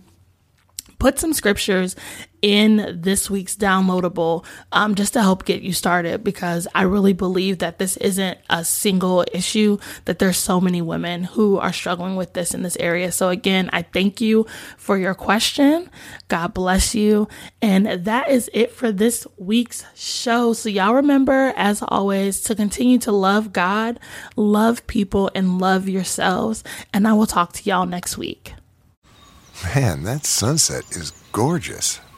put 0.99 1.19
some 1.19 1.33
scriptures 1.33 1.95
in 2.41 2.99
this 3.01 3.29
week's 3.29 3.55
downloadable 3.55 4.45
um, 4.71 4.95
just 4.95 5.13
to 5.13 5.21
help 5.21 5.45
get 5.45 5.61
you 5.61 5.73
started 5.73 6.23
because 6.23 6.67
I 6.73 6.83
really 6.83 7.13
believe 7.13 7.59
that 7.59 7.79
this 7.79 7.97
isn't 7.97 8.37
a 8.49 8.63
single 8.63 9.25
issue, 9.33 9.77
that 10.05 10.19
there's 10.19 10.37
so 10.37 10.61
many 10.61 10.81
women 10.81 11.23
who 11.23 11.57
are 11.57 11.73
struggling 11.73 12.15
with 12.15 12.33
this 12.33 12.53
in 12.53 12.61
this 12.61 12.77
area. 12.77 13.11
So, 13.11 13.29
again, 13.29 13.69
I 13.73 13.81
thank 13.81 14.21
you 14.21 14.45
for 14.77 14.97
your 14.97 15.13
question. 15.13 15.89
God 16.27 16.53
bless 16.53 16.95
you. 16.95 17.27
And 17.61 17.87
that 18.05 18.29
is 18.29 18.49
it 18.53 18.71
for 18.71 18.91
this 18.91 19.27
week's 19.37 19.85
show. 19.95 20.53
So, 20.53 20.69
y'all 20.69 20.95
remember, 20.95 21.53
as 21.55 21.83
always, 21.87 22.41
to 22.41 22.55
continue 22.55 22.99
to 22.99 23.11
love 23.11 23.53
God, 23.53 23.99
love 24.35 24.85
people, 24.87 25.29
and 25.35 25.59
love 25.59 25.89
yourselves. 25.89 26.63
And 26.93 27.07
I 27.07 27.13
will 27.13 27.27
talk 27.27 27.53
to 27.53 27.63
y'all 27.69 27.85
next 27.85 28.17
week. 28.17 28.53
Man, 29.75 30.03
that 30.03 30.25
sunset 30.25 30.83
is 30.91 31.11
gorgeous. 31.33 31.99